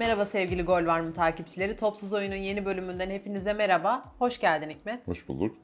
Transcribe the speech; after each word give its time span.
Merhaba 0.00 0.24
sevgili 0.24 0.62
Gol 0.62 0.86
Var 0.86 1.00
mı 1.00 1.14
takipçileri? 1.14 1.76
Topsuz 1.76 2.12
Oyun'un 2.12 2.36
yeni 2.36 2.64
bölümünden 2.64 3.10
hepinize 3.10 3.52
merhaba. 3.52 4.12
Hoş 4.18 4.40
geldin 4.40 4.70
Hikmet. 4.70 5.08
Hoş 5.08 5.28
bulduk. 5.28 5.56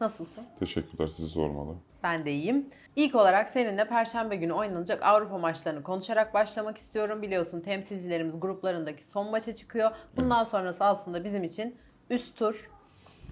Nasılsın? 0.00 0.44
Teşekkürler 0.58 1.06
sizi 1.06 1.28
sormalı. 1.28 1.74
Ben 2.02 2.24
de 2.24 2.32
iyiyim. 2.32 2.66
İlk 2.96 3.14
olarak 3.14 3.48
seninle 3.48 3.88
Perşembe 3.88 4.36
günü 4.36 4.52
oynanacak 4.52 5.02
Avrupa 5.02 5.38
maçlarını 5.38 5.82
konuşarak 5.82 6.34
başlamak 6.34 6.78
istiyorum. 6.78 7.22
Biliyorsun 7.22 7.60
temsilcilerimiz 7.60 8.40
gruplarındaki 8.40 9.04
son 9.04 9.30
maça 9.30 9.56
çıkıyor. 9.56 9.90
Bundan 10.16 10.44
sonrası 10.44 10.84
aslında 10.84 11.24
bizim 11.24 11.44
için 11.44 11.76
üst 12.10 12.36
tur, 12.36 12.70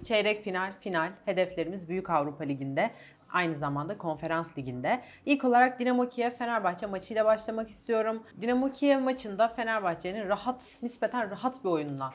çeyrek 0.03 0.43
final, 0.43 0.73
final 0.79 1.11
hedeflerimiz 1.25 1.89
Büyük 1.89 2.09
Avrupa 2.09 2.43
Ligi'nde. 2.43 2.91
Aynı 3.33 3.55
zamanda 3.55 3.97
konferans 3.97 4.57
liginde. 4.57 5.01
İlk 5.25 5.43
olarak 5.43 5.79
Dinamo 5.79 6.09
Kiev 6.09 6.31
Fenerbahçe 6.31 6.85
maçıyla 6.85 7.25
başlamak 7.25 7.69
istiyorum. 7.69 8.23
Dinamo 8.41 8.71
Kiev 8.71 8.99
maçında 8.99 9.47
Fenerbahçe'nin 9.47 10.29
rahat, 10.29 10.77
nispeten 10.81 11.31
rahat 11.31 11.63
bir 11.63 11.69
oyunla, 11.69 12.13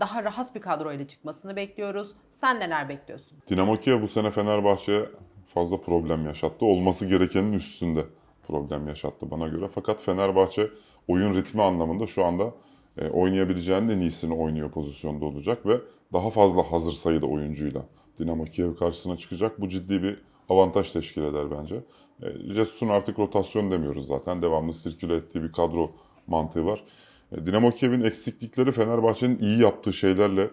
daha 0.00 0.24
rahat 0.24 0.54
bir 0.54 0.60
kadroyla 0.60 1.08
çıkmasını 1.08 1.56
bekliyoruz. 1.56 2.12
Sen 2.40 2.60
neler 2.60 2.88
bekliyorsun? 2.88 3.38
Dinamo 3.48 3.76
Kiev 3.76 4.02
bu 4.02 4.08
sene 4.08 4.30
Fenerbahçe'ye 4.30 5.04
fazla 5.46 5.80
problem 5.80 6.26
yaşattı. 6.26 6.66
Olması 6.66 7.06
gerekenin 7.06 7.52
üstünde 7.52 8.00
problem 8.46 8.88
yaşattı 8.88 9.30
bana 9.30 9.48
göre. 9.48 9.68
Fakat 9.74 10.00
Fenerbahçe 10.00 10.70
oyun 11.08 11.34
ritmi 11.34 11.62
anlamında 11.62 12.06
şu 12.06 12.24
anda 12.24 12.54
e, 12.98 13.08
oynayabileceğinin 13.08 13.88
en 13.88 14.00
iyisini 14.00 14.34
oynuyor 14.34 14.70
pozisyonda 14.70 15.24
olacak 15.24 15.66
ve 15.66 15.80
daha 16.12 16.30
fazla 16.30 16.72
hazır 16.72 16.92
sayıda 16.92 17.26
oyuncuyla 17.26 17.82
Dinamo 18.18 18.44
Kiev 18.44 18.76
karşısına 18.76 19.16
çıkacak. 19.16 19.60
Bu 19.60 19.68
ciddi 19.68 20.02
bir 20.02 20.31
avantaj 20.48 20.92
teşkil 20.92 21.22
eder 21.22 21.46
bence. 21.50 21.84
E, 22.22 22.54
Jesus'un 22.54 22.88
artık 22.88 23.18
rotasyon 23.18 23.70
demiyoruz 23.70 24.06
zaten. 24.06 24.42
Devamlı 24.42 24.72
sirküle 24.72 25.14
ettiği 25.14 25.42
bir 25.42 25.52
kadro 25.52 25.90
mantığı 26.26 26.66
var. 26.66 26.84
E, 27.32 27.46
Dinamo 27.46 27.70
Kiev'in 27.70 28.02
eksiklikleri 28.02 28.72
Fenerbahçe'nin 28.72 29.38
iyi 29.38 29.62
yaptığı 29.62 29.92
şeylerle 29.92 30.50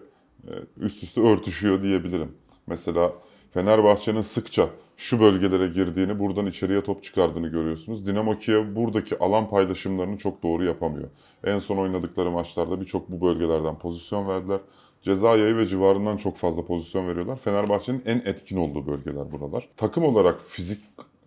e, 0.48 0.52
üst 0.76 1.02
üste 1.02 1.20
örtüşüyor 1.20 1.82
diyebilirim. 1.82 2.34
Mesela 2.66 3.12
Fenerbahçe'nin 3.50 4.22
sıkça 4.22 4.68
şu 4.96 5.20
bölgelere 5.20 5.66
girdiğini, 5.66 6.18
buradan 6.18 6.46
içeriye 6.46 6.82
top 6.82 7.02
çıkardığını 7.02 7.48
görüyorsunuz. 7.48 8.06
Dinamo 8.06 8.38
Kiev 8.38 8.76
buradaki 8.76 9.18
alan 9.18 9.48
paylaşımlarını 9.48 10.18
çok 10.18 10.42
doğru 10.42 10.64
yapamıyor. 10.64 11.08
En 11.44 11.58
son 11.58 11.76
oynadıkları 11.76 12.30
maçlarda 12.30 12.80
birçok 12.80 13.10
bu 13.10 13.20
bölgelerden 13.26 13.78
pozisyon 13.78 14.28
verdiler. 14.28 14.60
Ceza 15.02 15.36
yayı 15.36 15.56
ve 15.56 15.66
civarından 15.66 16.16
çok 16.16 16.36
fazla 16.36 16.64
pozisyon 16.64 17.08
veriyorlar. 17.08 17.36
Fenerbahçe'nin 17.36 18.02
en 18.06 18.18
etkin 18.18 18.56
olduğu 18.56 18.86
bölgeler 18.86 19.32
buralar. 19.32 19.68
Takım 19.76 20.04
olarak 20.04 20.40
fizik 20.48 20.80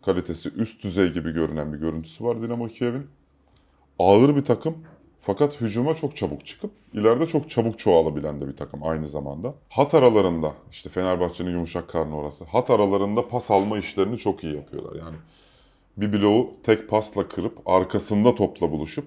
kalitesi 0.06 0.50
üst 0.50 0.84
düzey 0.84 1.12
gibi 1.12 1.32
görünen 1.32 1.74
bir 1.74 1.78
görüntüsü 1.78 2.24
var 2.24 2.42
Dinamo 2.42 2.68
Kiev'in. 2.68 3.08
Ağır 4.00 4.36
bir 4.36 4.46
takım 4.46 4.78
fakat 5.22 5.62
hücuma 5.62 5.96
çok 5.96 6.16
çabuk 6.16 6.46
çıkıp 6.46 6.72
ileride 6.94 7.28
çok 7.28 7.50
çabuk 7.50 7.80
çoğalabilen 7.80 8.42
de 8.42 8.48
bir 8.48 8.56
takım 8.56 8.84
aynı 8.84 9.08
zamanda. 9.08 9.54
Hat 9.70 9.94
aralarında 9.94 10.54
işte 10.72 10.90
Fenerbahçe'nin 10.90 11.52
yumuşak 11.52 11.90
karnı 11.90 12.18
orası. 12.18 12.46
Hat 12.46 12.70
aralarında 12.70 13.28
pas 13.28 13.52
alma 13.52 13.78
işlerini 13.78 14.18
çok 14.18 14.44
iyi 14.44 14.56
yapıyorlar. 14.56 14.96
Yani 15.00 15.16
bir 15.98 16.14
bloğu 16.14 16.52
tek 16.64 16.90
pasla 16.90 17.28
kırıp 17.28 17.70
arkasında 17.70 18.36
topla 18.36 18.72
buluşup 18.72 19.06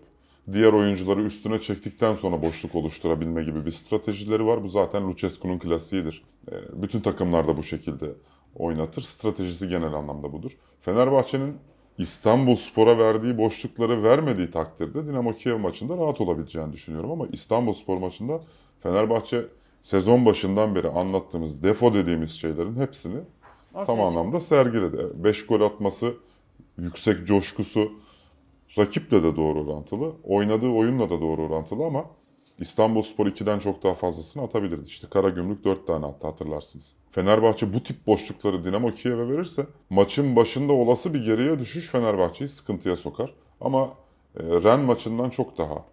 diğer 0.53 0.73
oyuncuları 0.73 1.23
üstüne 1.23 1.61
çektikten 1.61 2.15
sonra 2.15 2.43
boşluk 2.43 2.75
oluşturabilme 2.75 3.45
gibi 3.45 3.67
bir 3.67 3.71
stratejileri 3.71 4.47
var. 4.47 4.63
Bu 4.63 4.69
zaten 4.69 5.09
Lucescu'nun 5.09 5.59
klasiğidir. 5.59 6.25
E, 6.53 6.83
Bütün 6.83 7.01
takımlar 7.01 7.49
da 7.49 7.57
bu 7.57 7.63
şekilde 7.63 8.07
oynatır. 8.55 9.03
Stratejisi 9.03 9.69
genel 9.69 9.93
anlamda 9.93 10.33
budur. 10.33 10.51
Fenerbahçe'nin 10.81 11.57
İstanbul 11.99 12.57
Spor'a 12.57 12.99
verdiği 12.99 13.39
boşlukları 13.39 14.03
vermediği 14.03 14.51
takdirde 14.51 15.07
Dinamo 15.07 15.33
Kiev 15.33 15.59
maçında 15.59 15.97
rahat 15.97 16.21
olabileceğini 16.21 16.73
düşünüyorum. 16.73 17.11
Ama 17.11 17.27
İstanbul 17.33 17.73
Spor 17.73 17.99
maçında 17.99 18.41
Fenerbahçe 18.81 19.47
sezon 19.83 20.27
başından 20.27 20.75
beri 20.75 20.89
anlattığımız 20.89 21.63
defo 21.63 21.95
dediğimiz 21.95 22.31
şeylerin 22.31 22.77
hepsini 22.77 23.17
Ortaya 23.75 23.87
tam 23.87 24.01
anlamda 24.01 24.41
sergiledi. 24.41 25.25
5 25.25 25.47
gol 25.47 25.61
atması, 25.61 26.15
yüksek 26.79 27.27
coşkusu 27.27 27.93
rakiple 28.79 29.23
de 29.23 29.37
doğru 29.37 29.65
orantılı. 29.65 30.13
Oynadığı 30.25 30.69
oyunla 30.69 31.11
da 31.11 31.21
doğru 31.21 31.43
orantılı 31.43 31.85
ama 31.85 32.05
İstanbulspor 32.59 33.27
2'den 33.27 33.59
çok 33.59 33.83
daha 33.83 33.95
fazlasını 33.95 34.43
atabilirdi. 34.43 34.87
İşte 34.87 35.07
Karagümrük 35.11 35.65
4 35.65 35.87
tane 35.87 36.07
attı 36.07 36.27
hatırlarsınız. 36.27 36.95
Fenerbahçe 37.11 37.75
bu 37.75 37.83
tip 37.83 38.07
boşlukları 38.07 38.65
Dinamo 38.65 38.91
Kiev'e 38.91 39.29
verirse 39.29 39.67
maçın 39.91 40.37
başında 40.37 40.73
olası 40.73 41.15
bir 41.15 41.25
geriye 41.25 41.59
düşüş 41.59 41.91
Fenerbahçe'yi 41.91 42.49
sıkıntıya 42.49 42.97
sokar. 42.97 43.35
Ama 43.61 43.95
e, 44.41 44.43
Ren 44.43 44.81
maçından 44.81 45.31
çok 45.31 45.59
daha 45.59 45.85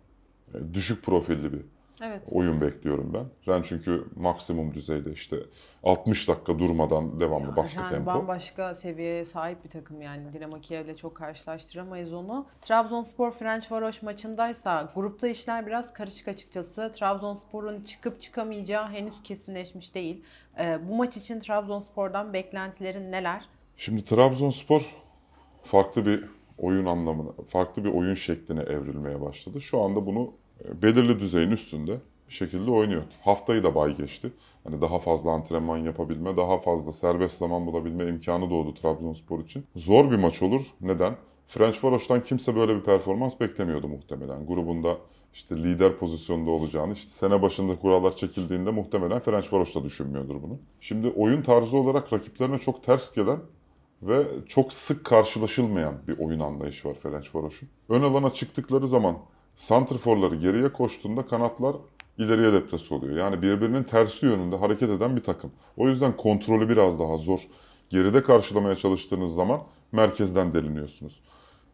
e, 0.53 0.73
düşük 0.73 1.03
profilli 1.03 1.53
bir 1.53 1.61
Evet. 2.05 2.21
oyun 2.31 2.61
bekliyorum 2.61 3.13
ben. 3.13 3.53
Ren 3.53 3.61
çünkü 3.61 4.05
maksimum 4.15 4.73
düzeyde 4.73 5.11
işte 5.11 5.37
60 5.83 6.27
dakika 6.27 6.59
durmadan 6.59 7.19
devamlı 7.19 7.55
baskı 7.55 7.81
Yani 7.81 7.89
tempo. 7.89 8.05
bambaşka 8.05 8.75
seviyeye 8.75 9.25
sahip 9.25 9.63
bir 9.63 9.69
takım 9.69 10.01
yani. 10.01 10.33
Dinamo 10.33 10.59
Kiev'le 10.61 10.95
çok 10.95 11.15
karşılaştıramayız 11.15 12.13
onu. 12.13 12.45
Trabzonspor 12.61 13.31
Ferencvaros 13.31 14.01
maçındaysa 14.01 14.91
grupta 14.95 15.27
işler 15.27 15.67
biraz 15.67 15.93
karışık 15.93 16.27
açıkçası. 16.27 16.91
Trabzonspor'un 16.95 17.83
çıkıp 17.83 18.21
çıkamayacağı 18.21 18.87
henüz 18.89 19.23
kesinleşmiş 19.23 19.95
değil. 19.95 20.23
Ee, 20.59 20.79
bu 20.89 20.95
maç 20.95 21.17
için 21.17 21.39
Trabzonspor'dan 21.39 22.33
beklentilerin 22.33 23.11
neler? 23.11 23.45
Şimdi 23.77 24.05
Trabzonspor 24.05 24.95
farklı 25.63 26.05
bir 26.05 26.25
oyun 26.57 26.85
anlamına, 26.85 27.31
farklı 27.49 27.83
bir 27.83 27.89
oyun 27.89 28.13
şekline 28.13 28.61
evrilmeye 28.61 29.21
başladı. 29.21 29.61
Şu 29.61 29.81
anda 29.81 30.05
bunu 30.05 30.21
e, 30.23 30.42
belirli 30.81 31.19
düzeyin 31.19 31.51
üstünde 31.51 31.97
bir 32.29 32.33
şekilde 32.33 32.71
oynuyor. 32.71 33.03
Haftayı 33.23 33.63
da 33.63 33.75
bay 33.75 33.97
geçti. 33.97 34.31
Hani 34.63 34.81
daha 34.81 34.99
fazla 34.99 35.31
antrenman 35.31 35.77
yapabilme, 35.77 36.37
daha 36.37 36.57
fazla 36.57 36.91
serbest 36.91 37.37
zaman 37.37 37.65
bulabilme 37.65 38.07
imkanı 38.07 38.49
doğdu 38.49 38.73
Trabzonspor 38.73 39.39
için. 39.39 39.65
Zor 39.75 40.11
bir 40.11 40.15
maç 40.15 40.41
olur. 40.41 40.61
Neden? 40.81 41.15
Ferencvaros'tan 41.47 42.23
kimse 42.23 42.55
böyle 42.55 42.75
bir 42.75 42.81
performans 42.81 43.39
beklemiyordu 43.39 43.87
muhtemelen. 43.87 44.45
Grubunda 44.45 44.97
işte 45.33 45.57
lider 45.57 45.97
pozisyonda 45.97 46.51
olacağını, 46.51 46.93
işte 46.93 47.09
sene 47.09 47.41
başında 47.41 47.79
kurallar 47.79 48.15
çekildiğinde 48.15 48.71
muhtemelen 48.71 49.19
Ferencvaros 49.19 49.75
da 49.75 49.83
düşünmüyordur 49.83 50.35
bunu. 50.43 50.59
Şimdi 50.81 51.09
oyun 51.09 51.41
tarzı 51.41 51.77
olarak 51.77 52.13
rakiplerine 52.13 52.59
çok 52.59 52.83
ters 52.83 53.15
gelen 53.15 53.39
ve 54.01 54.27
çok 54.47 54.73
sık 54.73 55.05
karşılaşılmayan 55.05 55.95
bir 56.07 56.19
oyun 56.19 56.39
anlayışı 56.39 56.89
var 56.89 56.95
Ferencvaros'un. 57.03 57.69
Ön 57.89 58.01
alana 58.01 58.33
çıktıkları 58.33 58.87
zaman 58.87 59.17
santrforları 59.55 60.35
geriye 60.35 60.73
koştuğunda 60.73 61.27
kanatlar 61.27 61.75
ileriye 62.17 62.53
deplase 62.53 62.95
oluyor. 62.95 63.17
Yani 63.17 63.41
birbirinin 63.41 63.83
tersi 63.83 64.25
yönünde 64.25 64.55
hareket 64.55 64.89
eden 64.89 65.15
bir 65.15 65.23
takım. 65.23 65.51
O 65.77 65.89
yüzden 65.89 66.17
kontrolü 66.17 66.69
biraz 66.69 66.99
daha 66.99 67.17
zor. 67.17 67.47
Geride 67.89 68.23
karşılamaya 68.23 68.75
çalıştığınız 68.75 69.33
zaman 69.33 69.61
merkezden 69.91 70.53
deliniyorsunuz. 70.53 71.21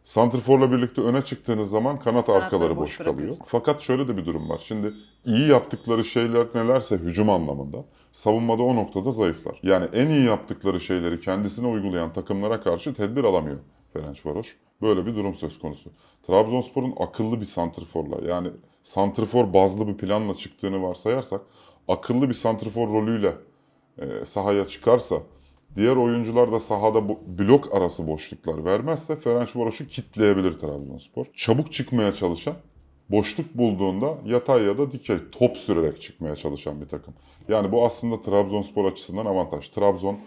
Santrforla 0.03 0.71
birlikte 0.71 1.01
öne 1.01 1.21
çıktığınız 1.21 1.69
zaman 1.69 1.99
kanat 1.99 2.25
Kanatları 2.25 2.43
arkaları 2.45 2.77
boş 2.77 2.97
kalıyor. 2.97 3.37
Fakat 3.45 3.81
şöyle 3.81 4.07
de 4.07 4.17
bir 4.17 4.25
durum 4.25 4.49
var. 4.49 4.61
Şimdi 4.65 4.93
iyi 5.25 5.49
yaptıkları 5.49 6.05
şeyler 6.05 6.47
nelerse 6.55 6.97
hücum 6.97 7.29
anlamında 7.29 7.85
savunmada 8.11 8.63
o 8.63 8.75
noktada 8.75 9.11
zayıflar. 9.11 9.59
Yani 9.63 9.87
en 9.93 10.09
iyi 10.09 10.25
yaptıkları 10.25 10.79
şeyleri 10.79 11.19
kendisine 11.19 11.67
uygulayan 11.67 12.13
takımlara 12.13 12.61
karşı 12.61 12.93
tedbir 12.93 13.23
alamıyor 13.23 13.57
Ferencvaros. 13.93 14.47
Böyle 14.81 15.05
bir 15.05 15.15
durum 15.15 15.35
söz 15.35 15.59
konusu. 15.59 15.89
Trabzonspor'un 16.23 16.93
akıllı 16.99 17.39
bir 17.39 17.45
santrforla 17.45 18.29
yani 18.29 18.49
santrfor 18.83 19.53
bazlı 19.53 19.87
bir 19.87 19.97
planla 19.97 20.35
çıktığını 20.35 20.83
varsayarsak 20.83 21.41
akıllı 21.87 22.29
bir 22.29 22.33
santrfor 22.33 22.87
rolüyle 22.87 23.33
e, 23.97 24.25
sahaya 24.25 24.67
çıkarsa 24.67 25.15
diğer 25.75 25.95
oyuncular 25.95 26.51
da 26.51 26.59
sahada 26.59 27.09
blok 27.09 27.75
arası 27.75 28.07
boşluklar 28.07 28.65
vermezse 28.65 29.19
Ferencvaros'u 29.19 29.87
kitleyebilir 29.87 30.51
Trabzonspor. 30.51 31.25
Çabuk 31.33 31.71
çıkmaya 31.71 32.13
çalışan 32.13 32.55
boşluk 33.09 33.57
bulduğunda 33.57 34.17
yatay 34.25 34.63
ya 34.63 34.77
da 34.77 34.91
dikey 34.91 35.17
top 35.31 35.57
sürerek 35.57 36.01
çıkmaya 36.01 36.35
çalışan 36.35 36.81
bir 36.81 36.87
takım. 36.87 37.13
Yani 37.47 37.71
bu 37.71 37.85
aslında 37.85 38.21
Trabzonspor 38.21 38.85
açısından 38.85 39.25
avantaj. 39.25 39.67
Trabzon 39.67 40.17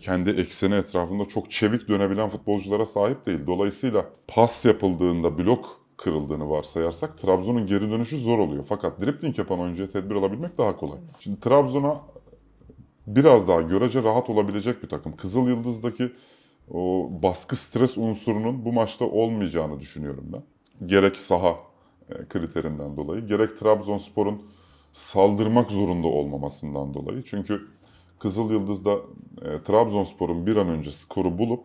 kendi 0.00 0.30
ekseni 0.30 0.74
etrafında 0.74 1.24
çok 1.24 1.50
çevik 1.50 1.88
dönebilen 1.88 2.28
futbolculara 2.28 2.86
sahip 2.86 3.26
değil. 3.26 3.46
Dolayısıyla 3.46 4.06
pas 4.28 4.64
yapıldığında 4.64 5.38
blok 5.38 5.80
kırıldığını 5.96 6.50
varsayarsak 6.50 7.18
Trabzon'un 7.18 7.66
geri 7.66 7.90
dönüşü 7.90 8.16
zor 8.16 8.38
oluyor. 8.38 8.64
Fakat 8.68 9.00
dribling 9.00 9.38
yapan 9.38 9.60
oyuncuya 9.60 9.88
tedbir 9.88 10.14
alabilmek 10.14 10.58
daha 10.58 10.76
kolay. 10.76 10.98
Şimdi 11.20 11.40
Trabzon'a 11.40 12.00
biraz 13.06 13.48
daha 13.48 13.62
görece 13.62 14.02
rahat 14.02 14.30
olabilecek 14.30 14.82
bir 14.82 14.88
takım. 14.88 15.16
Kızıl 15.16 15.48
Yıldız'daki 15.48 16.12
o 16.70 17.10
baskı 17.22 17.56
stres 17.56 17.98
unsurunun 17.98 18.64
bu 18.64 18.72
maçta 18.72 19.04
olmayacağını 19.04 19.80
düşünüyorum 19.80 20.24
ben. 20.32 20.42
Gerek 20.86 21.16
saha 21.16 21.56
e, 22.10 22.28
kriterinden 22.28 22.96
dolayı, 22.96 23.26
gerek 23.26 23.58
Trabzonspor'un 23.58 24.42
saldırmak 24.92 25.70
zorunda 25.70 26.08
olmamasından 26.08 26.94
dolayı. 26.94 27.22
Çünkü 27.22 27.60
Kızıl 28.20 28.50
Yıldız'da 28.50 28.94
e, 29.42 29.62
Trabzonspor'un 29.62 30.46
bir 30.46 30.56
an 30.56 30.68
önce 30.68 30.92
skoru 30.92 31.38
bulup 31.38 31.64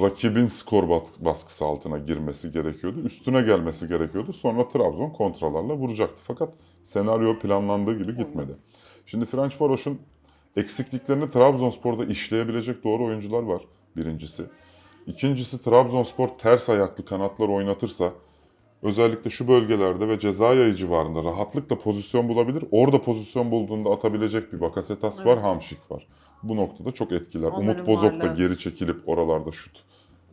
rakibin 0.00 0.46
skor 0.46 0.88
baskısı 1.20 1.64
altına 1.64 1.98
girmesi 1.98 2.50
gerekiyordu. 2.50 3.00
Üstüne 3.00 3.42
gelmesi 3.42 3.88
gerekiyordu. 3.88 4.32
Sonra 4.32 4.68
Trabzon 4.68 5.10
kontralarla 5.10 5.74
vuracaktı. 5.74 6.22
Fakat 6.26 6.54
senaryo 6.82 7.38
planlandığı 7.38 7.98
gibi 7.98 8.16
gitmedi. 8.16 8.52
Şimdi 9.06 9.26
French 9.26 9.60
Varoş'un 9.60 10.00
eksikliklerini 10.56 11.30
Trabzonspor'da 11.30 12.04
işleyebilecek 12.04 12.84
doğru 12.84 13.04
oyuncular 13.04 13.42
var 13.42 13.62
birincisi. 13.96 14.42
İkincisi 15.06 15.62
Trabzonspor 15.62 16.28
ters 16.28 16.68
ayaklı 16.68 17.04
kanatlar 17.04 17.48
oynatırsa 17.48 18.12
özellikle 18.82 19.30
şu 19.30 19.48
bölgelerde 19.48 20.08
ve 20.08 20.18
ceza 20.18 20.54
yayı 20.54 20.74
civarında 20.74 21.24
rahatlıkla 21.24 21.78
pozisyon 21.78 22.28
bulabilir. 22.28 22.64
Orada 22.70 23.02
pozisyon 23.02 23.50
bulduğunda 23.50 23.90
atabilecek 23.90 24.52
bir 24.52 24.60
Bakasetas 24.60 25.26
var, 25.26 25.34
Evet. 25.34 25.44
Hamşik 25.44 25.90
var. 25.90 26.06
Bu 26.42 26.56
noktada 26.56 26.92
çok 26.92 27.12
etkiler. 27.12 27.48
Onların 27.48 27.74
Umut 27.74 27.86
Bozok 27.86 28.12
da 28.12 28.18
varlığı. 28.18 28.36
geri 28.36 28.58
çekilip 28.58 29.08
oralarda 29.08 29.52
şut 29.52 29.82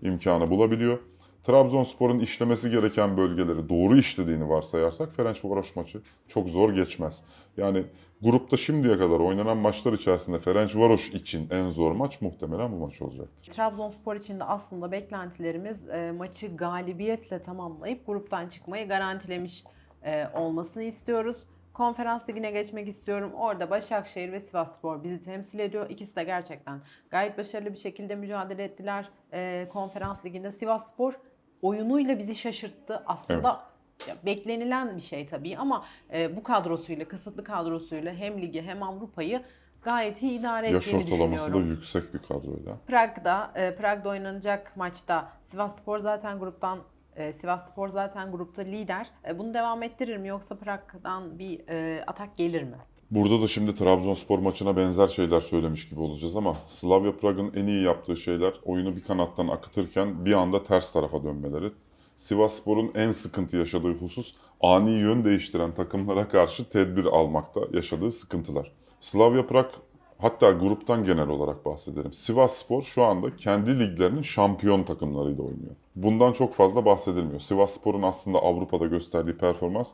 imkanı 0.02 0.50
bulabiliyor. 0.50 1.00
Trabzonspor'un 1.48 2.20
işlemesi 2.20 2.72
gereken 2.72 3.18
bölgeleri 3.18 3.70
doğru 3.70 3.98
işlediğini 3.98 4.50
varsayarsak 4.50 5.16
Ferencvaroş 5.16 5.76
maçı 5.76 6.02
çok 6.28 6.50
zor 6.50 6.74
geçmez. 6.74 7.24
Yani 7.58 7.84
grupta 8.22 8.58
şimdiye 8.58 8.98
kadar 8.98 9.20
oynanan 9.20 9.58
maçlar 9.58 9.94
içerisinde 9.94 10.40
Ferencvaroş 10.40 11.10
için 11.10 11.50
en 11.50 11.70
zor 11.70 11.92
maç 11.92 12.22
muhtemelen 12.22 12.72
bu 12.72 12.76
maç 12.76 13.02
olacaktır. 13.02 13.52
Trabzonspor 13.52 14.16
için 14.16 14.40
de 14.40 14.44
aslında 14.44 14.92
beklentilerimiz 14.92 15.90
e, 15.90 16.12
maçı 16.12 16.56
galibiyetle 16.56 17.44
tamamlayıp 17.44 18.06
gruptan 18.06 18.50
çıkmayı 18.50 18.88
garantilemiş 18.88 19.64
e, 20.04 20.28
olmasını 20.34 20.84
istiyoruz. 20.84 21.38
Konferans 21.74 22.30
ligine 22.30 22.52
geçmek 22.52 22.88
istiyorum. 22.88 23.32
Orada 23.34 23.70
Başakşehir 23.70 24.32
ve 24.32 24.40
Sivasspor 24.40 25.04
bizi 25.04 25.26
temsil 25.26 25.60
ediyor. 25.60 25.90
İkisi 25.90 26.16
de 26.16 26.24
gerçekten 26.24 26.82
gayet 27.10 27.38
başarılı 27.38 27.74
bir 27.74 27.80
şekilde 27.80 28.16
mücadele 28.16 28.64
ettiler. 28.64 29.10
E, 29.34 29.68
konferans 29.70 30.26
liginde 30.26 30.52
Sivasspor 30.52 31.14
oyunuyla 31.62 32.18
bizi 32.18 32.36
şaşırttı. 32.36 33.04
Aslında 33.06 33.64
ya, 34.08 34.16
beklenilen 34.26 34.96
bir 34.96 35.02
şey 35.02 35.28
tabii 35.28 35.58
ama 35.58 35.86
e, 36.14 36.36
bu 36.36 36.44
kadrosuyla, 36.44 37.08
kısıtlı 37.08 37.44
kadrosuyla 37.44 38.14
hem 38.14 38.42
ligi 38.42 38.62
hem 38.62 38.84
Avrupa'yı 38.84 39.42
gayet 39.82 40.22
iyi 40.24 40.40
idare 40.40 40.72
Yaş 40.72 40.88
ettiğini 40.88 41.04
ortalaması 41.04 41.44
da 41.44 41.48
düşünüyorum. 41.48 41.70
yüksek 41.70 42.14
bir 42.14 42.20
kadroyla. 42.20 42.78
Prag'da, 42.88 43.52
e, 43.56 43.76
Prag'da 43.76 44.10
oynanacak 44.10 44.78
maçta 44.78 45.32
Sivasspor 45.52 46.00
zaten 46.00 46.40
gruptan 46.40 46.80
e, 47.16 47.34
Sivasspor 47.34 47.90
zaten 47.90 48.32
grupta 48.32 48.62
lider. 48.62 49.08
E, 49.28 49.40
bunu 49.40 49.54
devam 49.54 49.84
ettirir 49.84 50.18
mi 50.18 50.28
yoksa 50.28 50.56
Prag'dan 50.56 51.40
bir 51.40 51.68
e, 51.70 52.04
atak 52.08 52.36
gelir 52.36 52.64
mi? 52.64 52.78
Burada 53.12 53.42
da 53.42 53.48
şimdi 53.48 53.74
Trabzonspor 53.74 54.40
maçına 54.40 54.78
benzer 54.78 55.08
şeyler 55.08 55.42
söylemiş 55.42 55.90
gibi 55.90 56.00
olacağız 56.00 56.36
ama 56.36 56.56
Slavia 56.66 57.12
Prag'ın 57.12 57.54
en 57.56 57.68
iyi 57.68 57.84
yaptığı 57.84 58.18
şeyler 58.18 58.54
oyunu 58.66 58.96
bir 58.96 59.04
kanattan 59.04 59.48
akıtırken 59.48 60.26
bir 60.26 60.34
anda 60.34 60.64
ters 60.64 60.92
tarafa 60.92 61.24
dönmeleri. 61.24 61.72
Sivasspor'un 62.16 62.92
en 62.96 63.12
sıkıntı 63.12 63.58
yaşadığı 63.58 63.94
husus 63.94 64.34
ani 64.62 64.92
yön 64.92 65.26
değiştiren 65.26 65.74
takımlara 65.76 66.28
karşı 66.28 66.70
tedbir 66.70 67.06
almakta 67.06 67.62
yaşadığı 67.74 68.12
sıkıntılar. 68.12 68.72
Slavia 69.02 69.48
Prag 69.48 69.70
hatta 70.18 70.52
gruptan 70.52 71.04
genel 71.04 71.30
olarak 71.30 71.66
bahsedelim. 71.66 72.14
Sivasspor 72.14 72.82
şu 72.82 73.04
anda 73.04 73.36
kendi 73.36 73.80
liglerinin 73.80 74.22
şampiyon 74.22 74.84
takımlarıyla 74.84 75.44
oynuyor. 75.44 75.76
Bundan 75.96 76.34
çok 76.34 76.54
fazla 76.54 76.86
bahsedilmiyor. 76.86 77.40
Sivasspor'un 77.40 78.02
aslında 78.02 78.40
Avrupa'da 78.40 78.86
gösterdiği 78.86 79.38
performans 79.38 79.92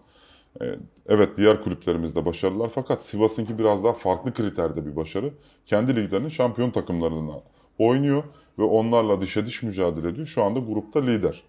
Evet 1.08 1.38
diğer 1.38 1.62
kulüplerimizde 1.62 2.26
başarılar 2.26 2.70
fakat 2.76 3.02
Sivas'ınki 3.06 3.58
biraz 3.58 3.84
daha 3.84 3.94
farklı 3.94 4.34
kriterde 4.34 4.86
bir 4.86 4.96
başarı. 4.96 5.34
Kendi 5.66 5.96
liglerinin 5.96 6.30
şampiyon 6.30 6.72
takımlarına 6.72 7.42
oynuyor 7.80 8.24
ve 8.60 8.64
onlarla 8.64 9.22
dişe 9.22 9.46
diş 9.46 9.64
mücadele 9.64 10.08
ediyor. 10.08 10.28
Şu 10.28 10.44
anda 10.44 10.60
grupta 10.60 11.02
lider. 11.02 11.44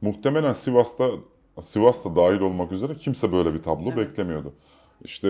Muhtemelen 0.00 0.52
Sivas'ta 0.52 1.10
Sivas 1.60 2.04
da 2.04 2.16
dahil 2.16 2.40
olmak 2.40 2.72
üzere 2.72 2.94
kimse 2.94 3.32
böyle 3.32 3.54
bir 3.54 3.62
tablo 3.62 3.92
Evet. 3.96 3.96
beklemiyordu. 3.96 4.52
İşte 5.04 5.28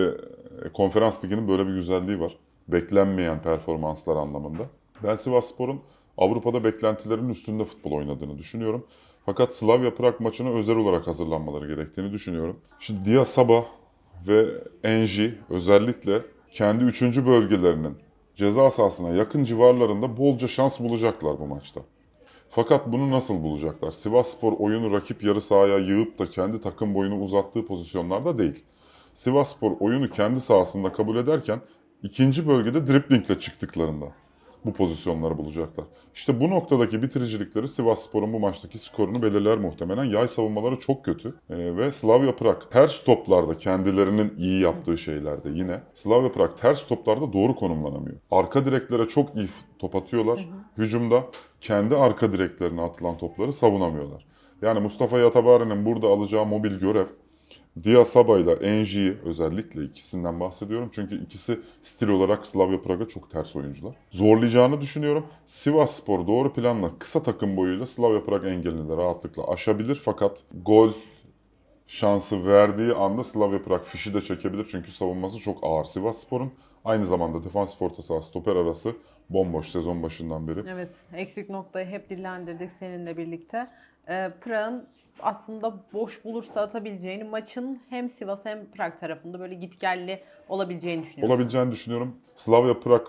e, 0.65 0.69
konferans 0.69 1.25
liginin 1.25 1.47
böyle 1.47 1.67
bir 1.67 1.73
güzelliği 1.73 2.19
var. 2.19 2.37
Beklenmeyen 2.67 3.41
performanslar 3.41 4.15
anlamında. 4.15 4.63
Ben 5.03 5.15
Sivasspor'un 5.15 5.81
Avrupa'da 6.17 6.63
beklentilerin 6.63 7.29
üstünde 7.29 7.65
futbol 7.65 7.91
oynadığını 7.91 8.37
düşünüyorum. 8.37 8.85
Fakat 9.27 9.53
Slavia 9.53 9.95
Prag 9.95 10.19
maçına 10.19 10.49
özel 10.49 10.75
olarak 10.75 11.07
hazırlanmaları 11.07 11.67
gerektiğini 11.67 12.11
düşünüyorum. 12.11 12.59
Şimdi 12.79 13.05
Dia 13.05 13.25
Sabah 13.25 13.63
ve 14.27 14.45
Enji 14.83 15.35
özellikle 15.49 16.21
kendi 16.51 16.83
üçüncü 16.83 17.27
bölgelerinin 17.27 17.97
ceza 18.35 18.71
sahasına 18.71 19.09
yakın 19.09 19.43
civarlarında 19.43 20.17
bolca 20.17 20.47
şans 20.47 20.79
bulacaklar 20.79 21.39
bu 21.39 21.47
maçta. 21.47 21.81
Fakat 22.49 22.91
bunu 22.91 23.11
nasıl 23.11 23.43
bulacaklar? 23.43 23.91
Sivasspor 23.91 24.53
oyunu 24.53 24.93
rakip 24.93 25.23
yarı 25.23 25.41
sahaya 25.41 25.77
yığıp 25.77 26.19
da 26.19 26.25
kendi 26.25 26.61
takım 26.61 26.95
boyunu 26.95 27.21
uzattığı 27.21 27.65
pozisyonlarda 27.65 28.37
değil. 28.37 28.63
Sivasspor 29.13 29.71
oyunu 29.79 30.09
kendi 30.09 30.41
sahasında 30.41 30.91
kabul 30.91 31.17
ederken 31.17 31.61
ikinci 32.03 32.47
bölgede 32.47 32.87
driplingle 32.87 33.39
çıktıklarında 33.39 34.05
bu 34.67 34.73
pozisyonları 34.73 35.37
bulacaklar. 35.37 35.85
İşte 36.13 36.39
bu 36.41 36.49
noktadaki 36.49 37.01
bitiricilikleri 37.01 37.67
Sivasspor'un 37.67 38.33
bu 38.33 38.39
maçtaki 38.39 38.79
skorunu 38.79 39.21
belirler 39.21 39.57
muhtemelen. 39.57 40.05
Yay 40.05 40.27
savunmaları 40.27 40.79
çok 40.79 41.05
kötü 41.05 41.35
Ee, 41.49 41.75
ve 41.75 41.91
Slavia 41.91 42.35
Prag 42.35 42.61
ters 42.71 43.03
toplarda 43.03 43.57
kendilerinin 43.57 44.33
iyi 44.37 44.61
yaptığı 44.61 44.97
şeylerde 44.97 45.49
yine 45.49 45.81
Slavia 45.93 46.31
Prag 46.31 46.57
ters 46.57 46.87
toplarda 46.87 47.33
doğru 47.33 47.55
konumlanamıyor. 47.55 48.17
Arka 48.31 48.65
direklere 48.65 49.07
çok 49.07 49.35
iyi 49.35 49.47
top 49.79 49.95
atıyorlar. 49.95 50.49
Hücumda 50.77 51.23
kendi 51.61 51.95
arka 51.95 52.33
direklerine 52.33 52.81
atılan 52.81 53.17
topları 53.17 53.53
savunamıyorlar. 53.53 54.25
Yani 54.61 54.79
Mustafa 54.79 55.19
Yatabare'nin 55.19 55.85
burada 55.85 56.07
alacağı 56.07 56.45
mobil 56.45 56.79
görev 56.79 57.07
Dia 57.83 58.05
Saba 58.05 58.39
ile 58.39 58.51
Enji'yi 58.51 59.17
özellikle 59.25 59.83
ikisinden 59.83 60.39
bahsediyorum. 60.39 60.89
Çünkü 60.93 61.23
ikisi 61.23 61.59
stil 61.81 62.07
olarak 62.07 62.47
Slavia 62.47 62.81
Prag'a 62.81 63.07
çok 63.07 63.31
ters 63.31 63.55
oyuncular. 63.55 63.95
Zorlayacağını 64.11 64.81
düşünüyorum. 64.81 65.25
Sivas 65.45 65.95
Spor 65.95 66.27
doğru 66.27 66.53
planla 66.53 66.91
kısa 66.99 67.23
takım 67.23 67.57
boyuyla 67.57 67.87
Slavia 67.87 68.23
Prag 68.23 68.45
engelini 68.45 68.89
de 68.89 68.97
rahatlıkla 68.97 69.47
aşabilir. 69.47 70.01
Fakat 70.05 70.43
gol 70.65 70.91
şansı 71.87 72.45
verdiği 72.45 72.93
anda 72.93 73.23
Slavia 73.23 73.61
Prag 73.61 73.83
fişi 73.83 74.13
de 74.13 74.21
çekebilir. 74.21 74.67
Çünkü 74.71 74.91
savunması 74.91 75.37
çok 75.39 75.59
ağır 75.61 75.83
Sivas 75.85 76.17
Spor'un. 76.17 76.51
Aynı 76.85 77.05
zamanda 77.05 77.43
defans 77.43 77.81
orta 77.81 78.01
saha 78.01 78.21
stoper 78.21 78.55
arası 78.55 78.95
bomboş 79.29 79.67
sezon 79.67 80.03
başından 80.03 80.47
beri. 80.47 80.63
Evet, 80.69 80.89
eksik 81.13 81.49
noktayı 81.49 81.85
hep 81.85 82.09
dillendirdik 82.09 82.71
seninle 82.79 83.17
birlikte. 83.17 83.67
E, 84.07 84.31
Prag'ın 84.41 84.87
aslında 85.21 85.73
boş 85.93 86.25
bulursa 86.25 86.61
atabileceğini 86.61 87.23
maçın 87.23 87.81
hem 87.89 88.09
Sivas 88.09 88.39
hem 88.43 88.71
Prag 88.71 88.99
tarafında 88.99 89.39
böyle 89.39 89.55
gitgelli 89.55 90.23
olabileceğini 90.49 91.03
düşünüyorum. 91.03 91.31
olabileceğini 91.31 91.71
düşünüyorum. 91.71 92.15
Slavia 92.35 92.79
Prag 92.79 93.01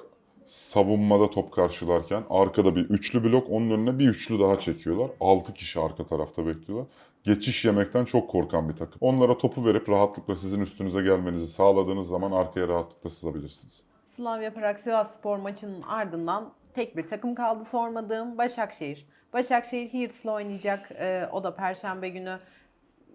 savunmada 0.45 1.31
top 1.31 1.53
karşılarken 1.53 2.23
arkada 2.31 2.77
bir 2.77 2.81
üçlü 2.81 3.25
blok 3.25 3.51
onun 3.51 3.71
önüne 3.71 3.99
bir 3.99 4.09
üçlü 4.09 4.41
daha 4.41 4.59
çekiyorlar. 4.59 5.11
6 5.21 5.55
kişi 5.55 5.81
arka 5.81 6.07
tarafta 6.07 6.47
bekliyorlar. 6.47 6.87
Geçiş 7.25 7.65
yemekten 7.65 8.05
çok 8.05 8.31
korkan 8.31 8.69
bir 8.69 8.77
takım. 8.77 8.99
Onlara 9.01 9.39
topu 9.39 9.65
verip 9.65 9.89
rahatlıkla 9.89 10.37
sizin 10.37 10.61
üstünüze 10.61 11.03
gelmenizi 11.03 11.47
sağladığınız 11.47 12.09
zaman 12.09 12.33
arkaya 12.33 12.69
rahatlıkla 12.69 13.11
sızabilirsiniz. 13.11 13.85
Slavia 14.11 14.51
Prag 14.51 14.79
Sivas 14.79 15.15
Spor 15.15 15.37
maçının 15.39 15.83
ardından 15.83 16.53
tek 16.75 16.97
bir 16.97 17.09
takım 17.09 17.35
kaldı 17.35 17.65
sormadığım 17.65 18.39
Başakşehir. 18.39 19.07
Başakşehir 19.33 19.93
Hearts'la 19.93 20.33
oynayacak. 20.33 20.91
Ee, 20.91 21.29
o 21.33 21.45
da 21.45 21.55
Perşembe 21.55 22.09
günü. 22.09 22.39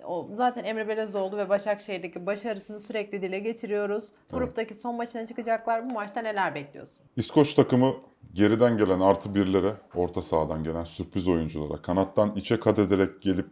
O 0.05 0.29
zaten 0.35 0.63
Emre 0.63 0.87
Belezoğlu 0.87 1.37
ve 1.37 1.49
Başakşehir'deki 1.49 2.25
başarısını 2.25 2.81
sürekli 2.81 3.21
dile 3.21 3.39
getiriyoruz. 3.39 4.03
Gruptaki 4.31 4.73
son 4.73 4.95
maçına 4.95 5.27
çıkacaklar. 5.27 5.89
Bu 5.89 5.93
maçta 5.93 6.21
neler 6.21 6.55
bekliyorsun? 6.55 6.93
İskoç 7.15 7.53
takımı 7.53 7.93
geriden 8.33 8.77
gelen 8.77 8.99
artı 8.99 9.35
birlere, 9.35 9.73
orta 9.95 10.21
sahadan 10.21 10.63
gelen 10.63 10.83
sürpriz 10.83 11.27
oyunculara, 11.27 11.81
kanattan 11.81 12.35
içe 12.35 12.59
kat 12.59 12.79
ederek 12.79 13.21
gelip 13.21 13.47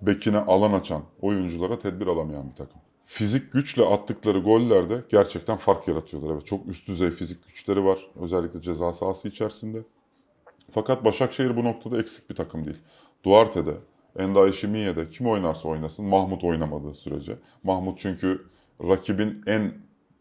bekine 0.00 0.38
alan 0.38 0.72
açan 0.72 1.02
oyunculara 1.20 1.78
tedbir 1.78 2.06
alamayan 2.06 2.50
bir 2.50 2.54
takım. 2.54 2.80
Fizik 3.06 3.52
güçle 3.52 3.84
attıkları 3.84 4.38
gollerde 4.38 5.00
gerçekten 5.08 5.56
fark 5.56 5.88
yaratıyorlar. 5.88 6.34
Evet 6.34 6.46
çok 6.46 6.66
üst 6.66 6.88
düzey 6.88 7.10
fizik 7.10 7.46
güçleri 7.46 7.84
var. 7.84 7.98
Özellikle 8.20 8.60
ceza 8.60 8.92
sahası 8.92 9.28
içerisinde. 9.28 9.82
Fakat 10.74 11.04
Başakşehir 11.04 11.56
bu 11.56 11.64
noktada 11.64 11.98
eksik 12.00 12.30
bir 12.30 12.34
takım 12.34 12.64
değil. 12.64 12.78
Duarte'de, 13.24 13.74
Enda 14.18 14.48
Eşimiye'de 14.48 15.08
kim 15.08 15.26
oynarsa 15.26 15.68
oynasın 15.68 16.04
Mahmut 16.04 16.44
oynamadığı 16.44 16.94
sürece. 16.94 17.38
Mahmut 17.62 17.98
çünkü 17.98 18.46
rakibin 18.80 19.42
en 19.46 19.74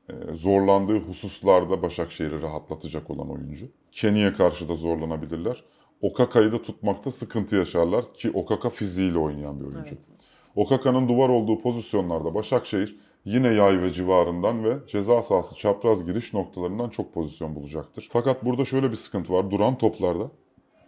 e, 0.10 0.36
zorlandığı 0.36 1.00
hususlarda 1.00 1.82
Başakşehir'i 1.82 2.42
rahatlatacak 2.42 3.10
olan 3.10 3.32
oyuncu. 3.32 3.66
Kenny'e 3.92 4.34
karşı 4.34 4.70
da 4.70 4.76
zorlanabilirler. 4.76 5.64
Okaka'yı 6.02 6.52
da 6.52 6.62
tutmakta 6.62 7.12
sıkıntı 7.12 7.56
yaşarlar 7.56 8.14
ki 8.14 8.32
Okaka 8.32 8.70
fiziğiyle 8.70 9.20
oynayan 9.20 9.60
bir 9.60 9.66
oyuncu. 9.66 9.96
Evet. 9.96 10.22
Okaka'nın 10.56 11.10
duvar 11.10 11.30
olduğu 11.30 11.60
pozisyonlarda 11.62 12.36
Başakşehir 12.36 13.00
yine 13.26 13.54
yay 13.54 13.82
ve 13.82 13.94
civarından 13.94 14.64
ve 14.64 14.78
ceza 14.88 15.22
sahası 15.22 15.56
çapraz 15.56 16.06
giriş 16.06 16.34
noktalarından 16.34 16.90
çok 16.90 17.14
pozisyon 17.14 17.56
bulacaktır. 17.56 18.10
Fakat 18.12 18.46
burada 18.46 18.66
şöyle 18.66 18.92
bir 18.92 18.96
sıkıntı 18.96 19.34
var. 19.34 19.52
Duran 19.52 19.78
toplarda 19.78 20.32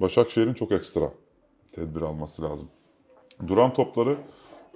Başakşehir'in 0.03 0.53
çok 0.53 0.71
ekstra 0.71 1.11
tedbir 1.71 2.01
alması 2.01 2.41
lazım. 2.41 2.69
Duran 3.47 3.73
topları 3.73 4.17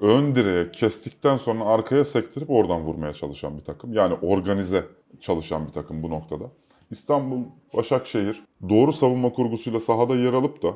ön 0.01 0.35
direğe 0.35 0.71
kestikten 0.71 1.37
sonra 1.37 1.65
arkaya 1.65 2.05
sektirip 2.05 2.49
oradan 2.49 2.81
vurmaya 2.81 3.13
çalışan 3.13 3.57
bir 3.57 3.63
takım. 3.63 3.93
Yani 3.93 4.13
organize 4.13 4.85
çalışan 5.19 5.67
bir 5.67 5.71
takım 5.71 6.03
bu 6.03 6.09
noktada. 6.09 6.51
İstanbul 6.91 7.43
Başakşehir 7.73 8.43
doğru 8.69 8.93
savunma 8.93 9.31
kurgusuyla 9.31 9.79
sahada 9.79 10.15
yer 10.15 10.33
alıp 10.33 10.63
da 10.63 10.73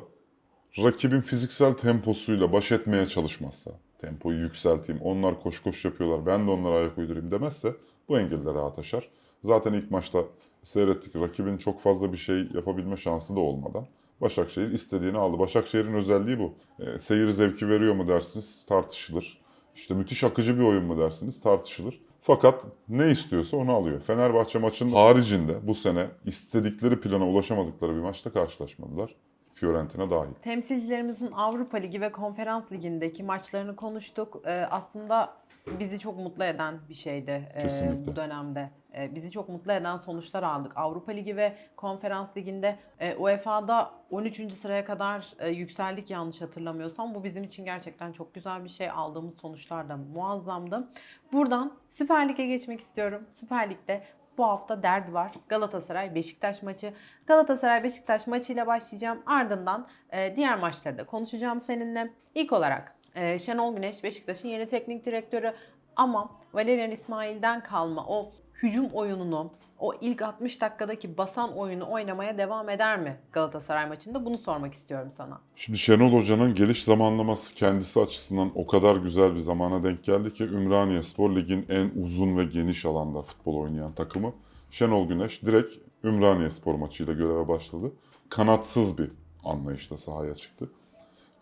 rakibin 0.78 1.20
fiziksel 1.20 1.72
temposuyla 1.72 2.52
baş 2.52 2.72
etmeye 2.72 3.06
çalışmazsa, 3.06 3.70
tempoyu 3.98 4.38
yükselteyim, 4.38 5.02
onlar 5.02 5.40
koş 5.40 5.62
koş 5.62 5.84
yapıyorlar, 5.84 6.26
ben 6.26 6.46
de 6.46 6.50
onlara 6.50 6.74
ayak 6.74 6.98
uydurayım 6.98 7.30
demezse 7.30 7.76
bu 8.08 8.18
engelleri 8.18 8.54
rahat 8.54 8.78
aşar. 8.78 9.08
Zaten 9.42 9.72
ilk 9.72 9.90
maçta 9.90 10.24
seyrettik 10.62 11.16
rakibin 11.16 11.56
çok 11.56 11.80
fazla 11.80 12.12
bir 12.12 12.18
şey 12.18 12.48
yapabilme 12.54 12.96
şansı 12.96 13.36
da 13.36 13.40
olmadan 13.40 13.86
Başakşehir 14.22 14.70
istediğini 14.70 15.18
aldı. 15.18 15.38
Başakşehir'in 15.38 15.94
özelliği 15.94 16.38
bu. 16.38 16.54
E, 16.78 16.98
seyir 16.98 17.28
zevki 17.28 17.68
veriyor 17.68 17.94
mu 17.94 18.08
dersiniz 18.08 18.66
tartışılır. 18.68 19.42
İşte 19.76 19.94
müthiş 19.94 20.24
akıcı 20.24 20.58
bir 20.58 20.64
oyun 20.64 20.84
mu 20.84 20.98
dersiniz 20.98 21.40
tartışılır. 21.40 22.00
Fakat 22.20 22.64
ne 22.88 23.10
istiyorsa 23.10 23.56
onu 23.56 23.72
alıyor. 23.72 24.00
Fenerbahçe 24.00 24.58
maçının 24.58 24.92
haricinde 24.92 25.66
bu 25.66 25.74
sene 25.74 26.06
istedikleri 26.24 27.00
plana 27.00 27.28
ulaşamadıkları 27.28 27.96
bir 27.96 28.00
maçta 28.00 28.32
karşılaşmadılar. 28.32 29.14
Fiorentina 29.54 30.10
dahil. 30.10 30.34
Temsilcilerimizin 30.42 31.32
Avrupa 31.32 31.78
Ligi 31.78 32.00
ve 32.00 32.12
Konferans 32.12 32.72
Ligi'ndeki 32.72 33.22
maçlarını 33.22 33.76
konuştuk. 33.76 34.40
Ee, 34.44 34.50
aslında 34.50 35.34
bizi 35.66 35.98
çok 35.98 36.18
mutlu 36.18 36.44
eden 36.44 36.80
bir 36.88 36.94
şeydi 36.94 37.48
e, 37.54 37.62
Kesinlikle. 37.62 38.06
bu 38.06 38.16
dönemde. 38.16 38.70
E, 38.96 39.14
bizi 39.14 39.30
çok 39.30 39.48
mutlu 39.48 39.72
eden 39.72 39.96
sonuçlar 39.96 40.42
aldık. 40.42 40.72
Avrupa 40.76 41.12
Ligi 41.12 41.36
ve 41.36 41.56
Konferans 41.76 42.36
Ligi'nde 42.36 42.78
e, 43.00 43.14
UEFA'da 43.16 43.90
13. 44.10 44.54
sıraya 44.54 44.84
kadar 44.84 45.26
e, 45.38 45.50
yükseldik 45.50 46.10
yanlış 46.10 46.40
hatırlamıyorsam. 46.40 47.14
Bu 47.14 47.24
bizim 47.24 47.44
için 47.44 47.64
gerçekten 47.64 48.12
çok 48.12 48.34
güzel 48.34 48.64
bir 48.64 48.68
şey. 48.68 48.90
Aldığımız 48.90 49.34
sonuçlar 49.34 49.88
da 49.88 49.96
muazzamdı. 49.96 50.88
Buradan 51.32 51.72
Süper 51.88 52.28
Lig'e 52.28 52.46
geçmek 52.46 52.80
istiyorum. 52.80 53.26
Süper 53.30 53.70
Lig'de 53.70 54.02
bu 54.38 54.44
hafta 54.44 54.82
derbi 54.82 55.14
var. 55.14 55.32
Galatasaray 55.48 56.14
Beşiktaş 56.14 56.62
maçı. 56.62 56.92
Galatasaray 57.26 57.84
Beşiktaş 57.84 58.26
maçıyla 58.26 58.66
başlayacağım. 58.66 59.22
Ardından 59.26 59.86
e, 60.12 60.36
diğer 60.36 60.58
maçları 60.58 60.98
da 60.98 61.06
konuşacağım 61.06 61.60
seninle. 61.60 62.10
İlk 62.34 62.52
olarak 62.52 62.94
e, 63.14 63.38
Şenol 63.38 63.74
Güneş 63.74 64.04
Beşiktaş'ın 64.04 64.48
yeni 64.48 64.66
teknik 64.66 65.06
direktörü 65.06 65.54
ama 65.96 66.30
Valerian 66.54 66.90
İsmail'den 66.90 67.62
kalma 67.62 68.04
o 68.08 68.32
hücum 68.62 68.86
oyununu, 68.86 69.50
o 69.78 69.94
ilk 70.00 70.22
60 70.22 70.60
dakikadaki 70.60 71.18
basan 71.18 71.56
oyunu 71.56 71.90
oynamaya 71.90 72.38
devam 72.38 72.68
eder 72.68 72.98
mi 72.98 73.16
Galatasaray 73.32 73.88
maçında? 73.88 74.24
Bunu 74.24 74.38
sormak 74.38 74.74
istiyorum 74.74 75.08
sana. 75.16 75.40
Şimdi 75.56 75.78
Şenol 75.78 76.12
Hoca'nın 76.12 76.54
geliş 76.54 76.84
zamanlaması 76.84 77.54
kendisi 77.54 78.00
açısından 78.00 78.50
o 78.54 78.66
kadar 78.66 78.96
güzel 78.96 79.34
bir 79.34 79.38
zamana 79.38 79.84
denk 79.84 80.04
geldi 80.04 80.34
ki 80.34 80.44
Ümraniye 80.44 81.02
Spor 81.02 81.36
Lig'in 81.36 81.66
en 81.68 82.02
uzun 82.02 82.38
ve 82.38 82.44
geniş 82.44 82.84
alanda 82.84 83.22
futbol 83.22 83.56
oynayan 83.56 83.92
takımı. 83.92 84.32
Şenol 84.70 85.08
Güneş 85.08 85.42
direkt 85.42 85.72
Ümraniye 86.04 86.50
Spor 86.50 86.74
maçıyla 86.74 87.12
göreve 87.12 87.48
başladı. 87.48 87.92
Kanatsız 88.28 88.98
bir 88.98 89.10
anlayışla 89.44 89.96
sahaya 89.96 90.34
çıktı. 90.34 90.70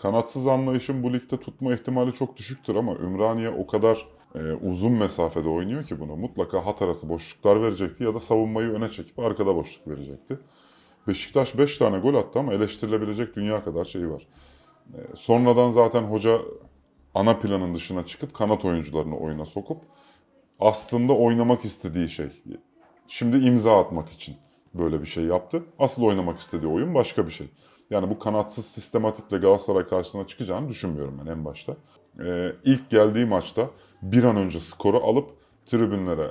Kanatsız 0.02 0.46
anlayışın 0.46 1.02
bu 1.02 1.12
ligde 1.12 1.40
tutma 1.40 1.74
ihtimali 1.74 2.12
çok 2.12 2.36
düşüktür 2.36 2.74
ama 2.74 2.94
Ümraniye 2.94 3.50
o 3.50 3.66
kadar 3.66 4.06
e, 4.34 4.52
uzun 4.52 4.92
mesafede 4.92 5.48
oynuyor 5.48 5.84
ki 5.84 6.00
bunu. 6.00 6.16
Mutlaka 6.16 6.66
hat 6.66 6.82
arası 6.82 7.08
boşluklar 7.08 7.62
verecekti 7.62 8.04
ya 8.04 8.14
da 8.14 8.20
savunmayı 8.20 8.68
öne 8.68 8.90
çekip 8.90 9.18
arkada 9.18 9.54
boşluk 9.54 9.88
verecekti. 9.88 10.38
Beşiktaş 11.08 11.58
5 11.58 11.78
tane 11.78 11.98
gol 11.98 12.14
attı 12.14 12.38
ama 12.38 12.54
eleştirilebilecek 12.54 13.36
dünya 13.36 13.64
kadar 13.64 13.84
şeyi 13.84 14.10
var. 14.10 14.26
E, 14.94 14.98
sonradan 15.14 15.70
zaten 15.70 16.02
hoca 16.02 16.40
ana 17.14 17.38
planın 17.38 17.74
dışına 17.74 18.06
çıkıp 18.06 18.34
kanat 18.34 18.64
oyuncularını 18.64 19.18
oyuna 19.18 19.46
sokup 19.46 19.82
aslında 20.60 21.12
oynamak 21.12 21.64
istediği 21.64 22.08
şey. 22.08 22.42
Şimdi 23.08 23.46
imza 23.46 23.78
atmak 23.80 24.08
için 24.08 24.36
böyle 24.74 25.00
bir 25.00 25.06
şey 25.06 25.24
yaptı. 25.24 25.62
Asıl 25.78 26.02
oynamak 26.02 26.40
istediği 26.40 26.68
oyun 26.68 26.94
başka 26.94 27.26
bir 27.26 27.30
şey. 27.30 27.48
Yani 27.90 28.10
bu 28.10 28.18
kanatsız 28.18 28.66
sistematikle 28.66 29.38
Galatasaray 29.38 29.86
karşısına 29.86 30.26
çıkacağını 30.26 30.68
düşünmüyorum 30.68 31.20
ben 31.24 31.30
en 31.30 31.44
başta. 31.44 31.76
Ee, 32.24 32.52
ilk 32.64 32.90
geldiği 32.90 33.26
maçta 33.26 33.70
bir 34.02 34.24
an 34.24 34.36
önce 34.36 34.60
skoru 34.60 34.98
alıp 34.98 35.30
tribünlere 35.66 36.30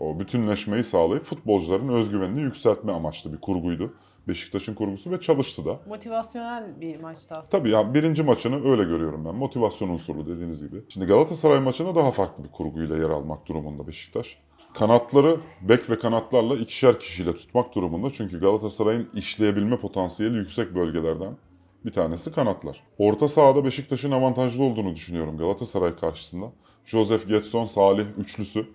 o 0.00 0.20
bütünleşmeyi 0.20 0.84
sağlayıp 0.84 1.24
futbolcuların 1.24 1.88
özgüvenini 1.88 2.40
yükseltme 2.40 2.92
amaçlı 2.92 3.32
bir 3.32 3.40
kurguydu. 3.40 3.94
Beşiktaş'ın 4.28 4.74
kurgusu 4.74 5.10
ve 5.10 5.20
çalıştı 5.20 5.66
da. 5.66 5.80
Motivasyonel 5.88 6.80
bir 6.80 7.00
maçtı 7.00 7.26
aslında. 7.30 7.46
Tabii 7.46 7.70
ya 7.70 7.94
birinci 7.94 8.22
maçını 8.22 8.70
öyle 8.70 8.84
görüyorum 8.84 9.24
ben. 9.24 9.34
Motivasyon 9.34 9.88
unsurlu 9.88 10.26
dediğiniz 10.26 10.60
gibi. 10.60 10.82
Şimdi 10.88 11.06
Galatasaray 11.06 11.60
maçında 11.60 11.94
daha 11.94 12.10
farklı 12.10 12.44
bir 12.44 12.48
kurguyla 12.48 12.96
yer 12.96 13.10
almak 13.10 13.46
durumunda 13.46 13.86
Beşiktaş. 13.86 14.38
Kanatları 14.78 15.40
bek 15.60 15.90
ve 15.90 15.98
kanatlarla 15.98 16.56
ikişer 16.56 16.98
kişiyle 16.98 17.36
tutmak 17.36 17.74
durumunda. 17.74 18.10
Çünkü 18.10 18.40
Galatasaray'ın 18.40 19.08
işleyebilme 19.14 19.76
potansiyeli 19.76 20.36
yüksek 20.36 20.74
bölgelerden 20.74 21.36
bir 21.84 21.92
tanesi 21.92 22.32
kanatlar. 22.32 22.82
Orta 22.98 23.28
sahada 23.28 23.64
Beşiktaş'ın 23.64 24.10
avantajlı 24.10 24.62
olduğunu 24.64 24.94
düşünüyorum 24.94 25.38
Galatasaray 25.38 25.96
karşısında. 25.96 26.46
Josef 26.84 27.28
Getson, 27.28 27.66
Salih 27.66 28.06
üçlüsü. 28.18 28.66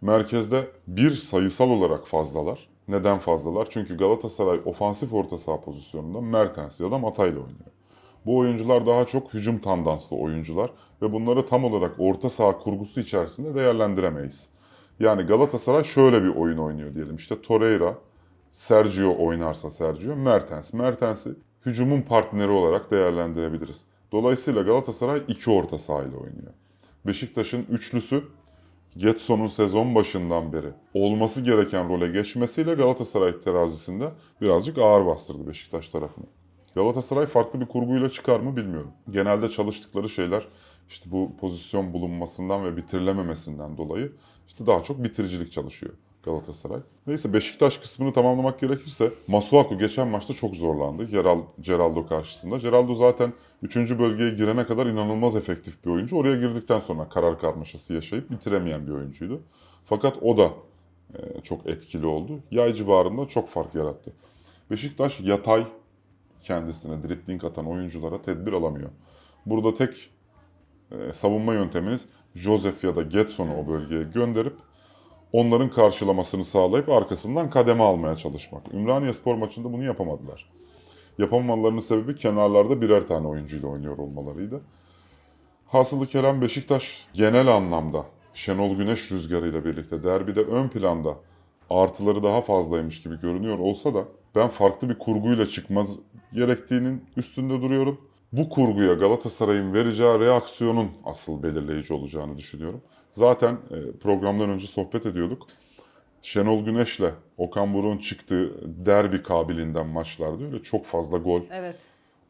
Merkezde 0.00 0.70
bir 0.86 1.10
sayısal 1.10 1.70
olarak 1.70 2.06
fazlalar. 2.06 2.68
Neden 2.88 3.18
fazlalar? 3.18 3.66
Çünkü 3.70 3.96
Galatasaray 3.96 4.60
ofansif 4.64 5.12
orta 5.12 5.38
saha 5.38 5.60
pozisyonunda 5.60 6.20
Mertens 6.20 6.80
ya 6.80 6.90
da 6.90 6.98
Matay'la 6.98 7.40
oynuyor. 7.40 7.70
Bu 8.26 8.36
oyuncular 8.36 8.86
daha 8.86 9.06
çok 9.06 9.34
hücum 9.34 9.58
tandanslı 9.58 10.16
oyuncular 10.16 10.70
ve 11.02 11.12
bunları 11.12 11.46
tam 11.46 11.64
olarak 11.64 11.94
orta 11.98 12.30
saha 12.30 12.58
kurgusu 12.58 13.00
içerisinde 13.00 13.54
değerlendiremeyiz. 13.54 14.48
Yani 15.00 15.22
Galatasaray 15.22 15.84
şöyle 15.84 16.22
bir 16.22 16.28
oyun 16.28 16.58
oynuyor 16.58 16.94
diyelim. 16.94 17.16
İşte 17.16 17.42
Torreira, 17.42 17.98
Sergio 18.50 19.16
oynarsa 19.18 19.70
Sergio, 19.70 20.16
Mertens. 20.16 20.72
Mertens'i 20.72 21.30
hücumun 21.66 22.02
partneri 22.02 22.50
olarak 22.50 22.90
değerlendirebiliriz. 22.90 23.84
Dolayısıyla 24.12 24.62
Galatasaray 24.62 25.22
iki 25.28 25.50
orta 25.50 25.78
sahayla 25.78 26.16
oynuyor. 26.16 26.52
Beşiktaş'ın 27.06 27.66
üçlüsü 27.70 28.24
Getson'un 28.96 29.46
sezon 29.46 29.94
başından 29.94 30.52
beri 30.52 30.72
olması 30.94 31.40
gereken 31.40 31.88
role 31.88 32.08
geçmesiyle 32.08 32.74
Galatasaray 32.74 33.40
terazisinde 33.40 34.12
birazcık 34.40 34.78
ağır 34.78 35.06
bastırdı 35.06 35.46
Beşiktaş 35.46 35.88
tarafını. 35.88 36.26
Galatasaray 36.74 37.26
farklı 37.26 37.60
bir 37.60 37.66
kurguyla 37.66 38.10
çıkar 38.10 38.40
mı 38.40 38.56
bilmiyorum. 38.56 38.90
Genelde 39.10 39.48
çalıştıkları 39.48 40.08
şeyler 40.08 40.48
işte 40.90 41.10
bu 41.10 41.32
pozisyon 41.40 41.92
bulunmasından 41.92 42.64
ve 42.64 42.76
bitirilememesinden 42.76 43.76
dolayı 43.76 44.12
işte 44.48 44.66
daha 44.66 44.82
çok 44.82 45.04
bitiricilik 45.04 45.52
çalışıyor 45.52 45.92
Galatasaray. 46.22 46.80
Neyse 47.06 47.32
Beşiktaş 47.32 47.78
kısmını 47.78 48.12
tamamlamak 48.12 48.60
gerekirse 48.60 49.12
Masuaku 49.26 49.78
geçen 49.78 50.08
maçta 50.08 50.34
çok 50.34 50.56
zorlandı 50.56 51.04
Geral, 51.04 51.42
Geraldo 51.60 52.06
karşısında. 52.06 52.58
Geraldo 52.58 52.94
zaten 52.94 53.32
3. 53.62 53.76
bölgeye 53.76 54.30
girene 54.30 54.66
kadar 54.66 54.86
inanılmaz 54.86 55.36
efektif 55.36 55.84
bir 55.84 55.90
oyuncu. 55.90 56.16
Oraya 56.16 56.36
girdikten 56.36 56.80
sonra 56.80 57.08
karar 57.08 57.38
karmaşası 57.38 57.94
yaşayıp 57.94 58.30
bitiremeyen 58.30 58.86
bir 58.86 58.92
oyuncuydu. 58.92 59.40
Fakat 59.84 60.22
o 60.22 60.36
da 60.36 60.50
e, 61.14 61.40
çok 61.42 61.66
etkili 61.66 62.06
oldu. 62.06 62.40
Yay 62.50 62.74
civarında 62.74 63.28
çok 63.28 63.48
fark 63.48 63.74
yarattı. 63.74 64.12
Beşiktaş 64.70 65.20
yatay 65.20 65.66
kendisine 66.40 67.02
dribling 67.02 67.44
atan 67.44 67.66
oyunculara 67.66 68.22
tedbir 68.22 68.52
alamıyor. 68.52 68.90
Burada 69.46 69.74
tek 69.74 70.10
savunma 71.12 71.54
yönteminiz 71.54 72.06
Josef 72.34 72.84
ya 72.84 72.96
da 72.96 73.02
Getson'u 73.02 73.56
o 73.56 73.68
bölgeye 73.68 74.02
gönderip 74.02 74.56
onların 75.32 75.70
karşılamasını 75.70 76.44
sağlayıp 76.44 76.88
arkasından 76.88 77.50
kademe 77.50 77.82
almaya 77.84 78.16
çalışmak. 78.16 78.74
Ümraniye 78.74 79.12
Spor 79.12 79.34
maçında 79.34 79.72
bunu 79.72 79.84
yapamadılar. 79.84 80.50
Yapamamalarının 81.18 81.80
sebebi 81.80 82.14
kenarlarda 82.14 82.80
birer 82.80 83.06
tane 83.06 83.26
oyuncuyla 83.26 83.68
oynuyor 83.68 83.98
olmalarıydı. 83.98 84.60
Hasılı 85.66 86.06
Kerem 86.06 86.40
Beşiktaş 86.40 87.06
genel 87.14 87.48
anlamda 87.48 88.04
Şenol 88.34 88.74
Güneş 88.74 89.12
rüzgarıyla 89.12 89.64
birlikte 89.64 90.04
derbide 90.04 90.40
ön 90.40 90.68
planda 90.68 91.16
artıları 91.70 92.22
daha 92.22 92.40
fazlaymış 92.40 93.02
gibi 93.02 93.20
görünüyor 93.20 93.58
olsa 93.58 93.94
da 93.94 94.04
ben 94.34 94.48
farklı 94.48 94.88
bir 94.88 94.98
kurguyla 94.98 95.46
çıkmaz 95.46 95.98
gerektiğinin 96.32 97.04
üstünde 97.16 97.62
duruyorum. 97.62 98.00
Bu 98.32 98.48
kurguya 98.48 98.94
Galatasaray'ın 98.94 99.74
vereceği 99.74 100.18
reaksiyonun 100.18 100.90
asıl 101.04 101.42
belirleyici 101.42 101.94
olacağını 101.94 102.38
düşünüyorum. 102.38 102.80
Zaten 103.12 103.52
e, 103.70 103.98
programdan 103.98 104.50
önce 104.50 104.66
sohbet 104.66 105.06
ediyorduk. 105.06 105.46
Şenol 106.22 106.64
Güneş'le 106.64 107.10
Okan 107.36 107.74
Buruk'un 107.74 107.98
çıktığı 107.98 108.52
derbi 108.86 109.22
kabiliğinden 109.22 109.86
maçlarda 109.86 110.44
öyle 110.44 110.62
çok 110.62 110.86
fazla 110.86 111.18
gol 111.18 111.40
Evet. 111.52 111.76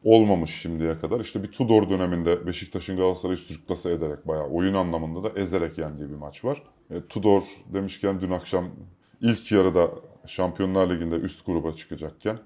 olmamış 0.03 0.51
şimdiye 0.61 0.99
kadar. 0.99 1.19
İşte 1.19 1.43
bir 1.43 1.51
Tudor 1.51 1.89
döneminde 1.89 2.47
Beşiktaş'ın 2.47 2.97
Galatasaray'ı 2.97 3.37
sürklase 3.37 3.91
ederek 3.91 4.27
bayağı 4.27 4.47
oyun 4.47 4.73
anlamında 4.73 5.23
da 5.23 5.39
ezerek 5.39 5.77
yendiği 5.77 6.09
bir 6.09 6.15
maç 6.15 6.45
var. 6.45 6.63
E, 6.91 7.01
Tudor 7.09 7.43
demişken 7.73 8.21
dün 8.21 8.31
akşam 8.31 8.65
ilk 9.21 9.51
yarıda 9.51 9.89
Şampiyonlar 10.27 10.89
Ligi'nde 10.89 11.15
üst 11.15 11.45
gruba 11.45 11.75
çıkacakken 11.75 12.37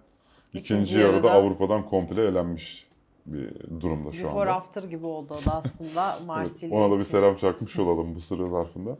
İkinci, 0.53 0.73
İkinci 0.73 0.93
yarıda 0.99 1.15
yarıda- 1.15 1.31
Avrupa'dan 1.31 1.85
komple 1.85 2.25
elenmiş 2.25 2.87
bir 3.25 3.81
durumda 3.81 4.11
şu 4.11 4.23
Before 4.27 4.49
anda. 4.49 4.55
after 4.55 4.83
gibi 4.83 5.05
oldu 5.05 5.33
o 5.41 5.45
da 5.45 5.55
aslında 5.55 6.15
Evet, 6.17 6.27
Marsilya 6.27 6.77
ona 6.77 6.85
da 6.91 6.95
bir 6.95 7.01
için. 7.01 7.11
selam 7.11 7.35
çakmış 7.35 7.79
olalım 7.79 8.15
bu 8.15 8.19
süre 8.19 8.47
zarfında. 8.47 8.97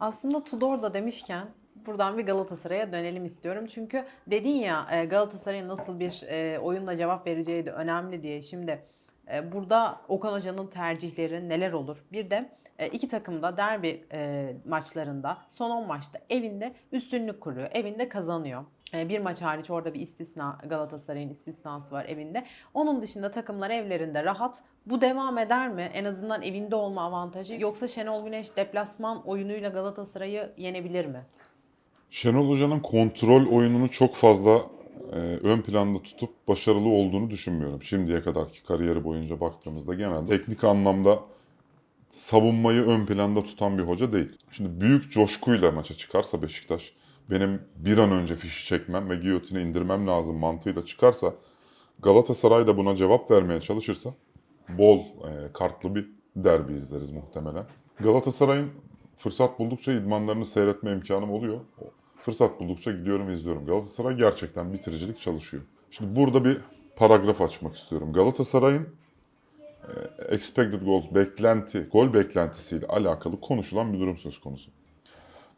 Aslında 0.00 0.44
Tudor 0.44 0.82
da 0.82 0.94
demişken 0.94 1.46
buradan 1.86 2.18
bir 2.18 2.26
Galatasaray'a 2.26 2.92
dönelim 2.92 3.24
istiyorum. 3.24 3.66
Çünkü 3.66 4.04
dedin 4.26 4.50
ya 4.50 4.86
e, 4.90 5.04
Galatasaray'ın 5.04 5.68
nasıl 5.68 6.00
bir 6.00 6.22
e, 6.28 6.58
oyunla 6.58 6.96
cevap 6.96 7.26
vereceği 7.26 7.66
de 7.66 7.72
önemli 7.72 8.22
diye. 8.22 8.42
Şimdi 8.42 8.82
e, 9.32 9.52
burada 9.52 10.00
Okan 10.08 10.32
Hoca'nın 10.32 10.66
tercihleri 10.66 11.48
neler 11.48 11.72
olur? 11.72 11.96
Bir 12.12 12.30
de 12.30 12.50
iki 12.92 13.08
takım 13.08 13.42
da 13.42 13.56
derbi 13.56 14.04
maçlarında 14.68 15.38
son 15.52 15.70
10 15.70 15.86
maçta 15.86 16.18
evinde 16.30 16.74
üstünlük 16.92 17.40
kuruyor. 17.40 17.68
Evinde 17.72 18.08
kazanıyor. 18.08 18.64
E, 18.94 19.08
Bir 19.08 19.18
maç 19.18 19.42
hariç 19.42 19.70
orada 19.70 19.94
bir 19.94 20.00
istisna 20.00 20.58
Galatasaray'ın 20.66 21.30
istisnası 21.30 21.90
var 21.94 22.04
evinde. 22.04 22.44
Onun 22.74 23.02
dışında 23.02 23.30
takımlar 23.30 23.70
evlerinde 23.70 24.24
rahat. 24.24 24.62
Bu 24.86 25.00
devam 25.00 25.38
eder 25.38 25.68
mi? 25.68 25.90
En 25.94 26.04
azından 26.04 26.42
evinde 26.42 26.74
olma 26.74 27.02
avantajı. 27.02 27.54
Yoksa 27.60 27.88
Şenol 27.88 28.24
Güneş 28.24 28.56
deplasman 28.56 29.26
oyunuyla 29.26 29.68
Galatasaray'ı 29.68 30.52
yenebilir 30.56 31.06
mi? 31.06 31.22
Şenol 32.10 32.48
Hoca'nın 32.48 32.80
kontrol 32.80 33.46
oyununu 33.46 33.90
çok 33.90 34.14
fazla 34.14 34.60
e, 35.12 35.16
ön 35.18 35.60
planda 35.62 36.02
tutup 36.02 36.48
başarılı 36.48 36.88
olduğunu 36.88 37.30
düşünmüyorum. 37.30 37.82
Şimdiye 37.82 38.20
kadarki 38.20 38.62
kariyeri 38.62 39.04
boyunca 39.04 39.40
baktığımızda 39.40 39.94
genelde 39.94 40.38
teknik 40.38 40.64
anlamda 40.64 41.18
savunmayı 42.10 42.82
ön 42.82 43.06
planda 43.06 43.42
tutan 43.42 43.78
bir 43.78 43.82
hoca 43.82 44.12
değil. 44.12 44.38
Şimdi 44.50 44.80
büyük 44.80 45.12
coşkuyla 45.12 45.72
maça 45.72 45.94
çıkarsa 45.94 46.42
Beşiktaş, 46.42 46.92
benim 47.30 47.62
bir 47.76 47.98
an 47.98 48.12
önce 48.12 48.34
fişi 48.34 48.66
çekmem 48.66 49.10
ve 49.10 49.16
giyotine 49.16 49.62
indirmem 49.62 50.06
lazım 50.06 50.36
mantığıyla 50.36 50.84
çıkarsa, 50.84 51.34
Galatasaray 52.02 52.66
da 52.66 52.76
buna 52.76 52.96
cevap 52.96 53.30
vermeye 53.30 53.60
çalışırsa 53.60 54.10
bol 54.68 54.98
e, 54.98 55.52
kartlı 55.52 55.94
bir 55.94 56.10
derbi 56.36 56.74
izleriz 56.74 57.10
muhtemelen. 57.10 57.66
Galatasaray'ın 58.00 58.70
fırsat 59.18 59.58
buldukça 59.58 59.92
idmanlarını 59.92 60.44
seyretme 60.44 60.92
imkanım 60.92 61.30
oluyor. 61.30 61.60
Fırsat 62.22 62.60
buldukça 62.60 62.92
gidiyorum 62.92 63.30
izliyorum. 63.30 63.66
Galatasaray 63.66 64.16
gerçekten 64.16 64.72
bitiricilik 64.72 65.20
çalışıyor. 65.20 65.62
Şimdi 65.90 66.16
burada 66.16 66.44
bir 66.44 66.58
paragraf 66.96 67.40
açmak 67.40 67.76
istiyorum. 67.76 68.12
Galatasaray'ın 68.12 68.88
e, 69.82 70.24
expected 70.34 70.82
goals 70.82 71.04
beklenti, 71.14 71.88
gol 71.92 72.12
beklentisiyle 72.12 72.86
alakalı 72.86 73.40
konuşulan 73.40 73.92
bir 73.92 74.00
durum 74.00 74.16
söz 74.16 74.38
konusu. 74.38 74.70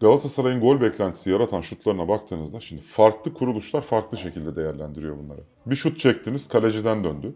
Galatasaray'ın 0.01 0.61
gol 0.61 0.81
beklentisi 0.81 1.31
yaratan 1.31 1.61
şutlarına 1.61 2.09
baktığınızda 2.09 2.61
şimdi 2.61 2.83
farklı 2.83 3.35
kuruluşlar 3.35 3.83
farklı 3.83 4.19
şekilde 4.19 4.57
değerlendiriyor 4.57 5.19
bunları. 5.19 5.41
Bir 5.67 5.77
şut 5.77 5.99
çektiniz 5.99 6.49
kaleciden 6.49 7.05
döndü. 7.05 7.35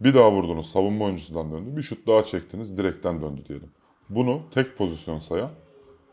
Bir 0.00 0.14
daha 0.14 0.32
vurdunuz 0.32 0.70
savunma 0.70 1.04
oyuncusundan 1.04 1.52
döndü. 1.52 1.76
Bir 1.76 1.82
şut 1.82 2.06
daha 2.06 2.24
çektiniz 2.24 2.78
direkten 2.78 3.22
döndü 3.22 3.44
diyelim. 3.48 3.70
Bunu 4.08 4.42
tek 4.50 4.76
pozisyon 4.76 5.18
sayan 5.18 5.50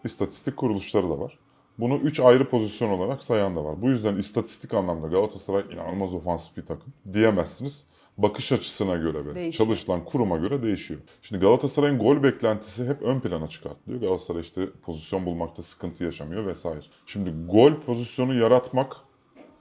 istatistik 0.04 0.58
kuruluşları 0.58 1.10
da 1.10 1.20
var. 1.20 1.40
Bunu 1.80 1.98
3 1.98 2.20
ayrı 2.20 2.50
pozisyon 2.50 2.90
olarak 2.90 3.24
sayan 3.24 3.56
da 3.56 3.64
var. 3.64 3.82
Bu 3.82 3.90
yüzden 3.90 4.16
istatistik 4.16 4.74
anlamda 4.74 5.08
Galatasaray 5.08 5.64
inanılmaz 5.74 6.14
ofansif 6.14 6.58
bir 6.58 6.66
takım 6.66 6.94
diyemezsiniz. 7.14 7.86
Bakış 8.18 8.52
açısına 8.52 8.96
göre 8.96 9.26
ve 9.26 9.36
Değişiyor. 9.36 9.68
çalışılan 9.68 10.06
kuruma 10.06 10.38
göre 10.38 10.64
değişiyor. 10.64 11.00
Şimdi 11.22 11.42
Galatasaray'ın 11.42 12.00
gol 12.00 12.24
beklentisi 12.24 12.86
hep 12.86 13.02
ön 13.02 13.20
plana 13.20 13.48
çıkartılıyor. 13.48 14.02
Galatasaray 14.02 14.42
işte 14.42 14.70
pozisyon 14.82 15.26
bulmakta 15.26 15.62
sıkıntı 15.62 16.04
yaşamıyor 16.04 16.46
vesaire. 16.46 16.80
Şimdi 17.06 17.34
gol 17.48 17.74
pozisyonu 17.74 18.34
yaratmak 18.34 18.96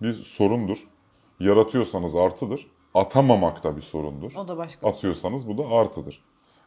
bir 0.03 0.15
sorundur. 0.15 0.79
Yaratıyorsanız 1.41 2.17
artıdır. 2.17 2.67
Atamamak 2.95 3.65
da 3.65 3.77
bir 3.77 3.83
sorundur. 3.83 4.33
O 4.37 4.49
da 4.49 4.57
başka. 4.57 4.87
bir 4.87 4.93
Atıyorsanız 4.93 5.49
bu 5.49 5.59
da 5.59 5.67
artıdır. 5.69 6.23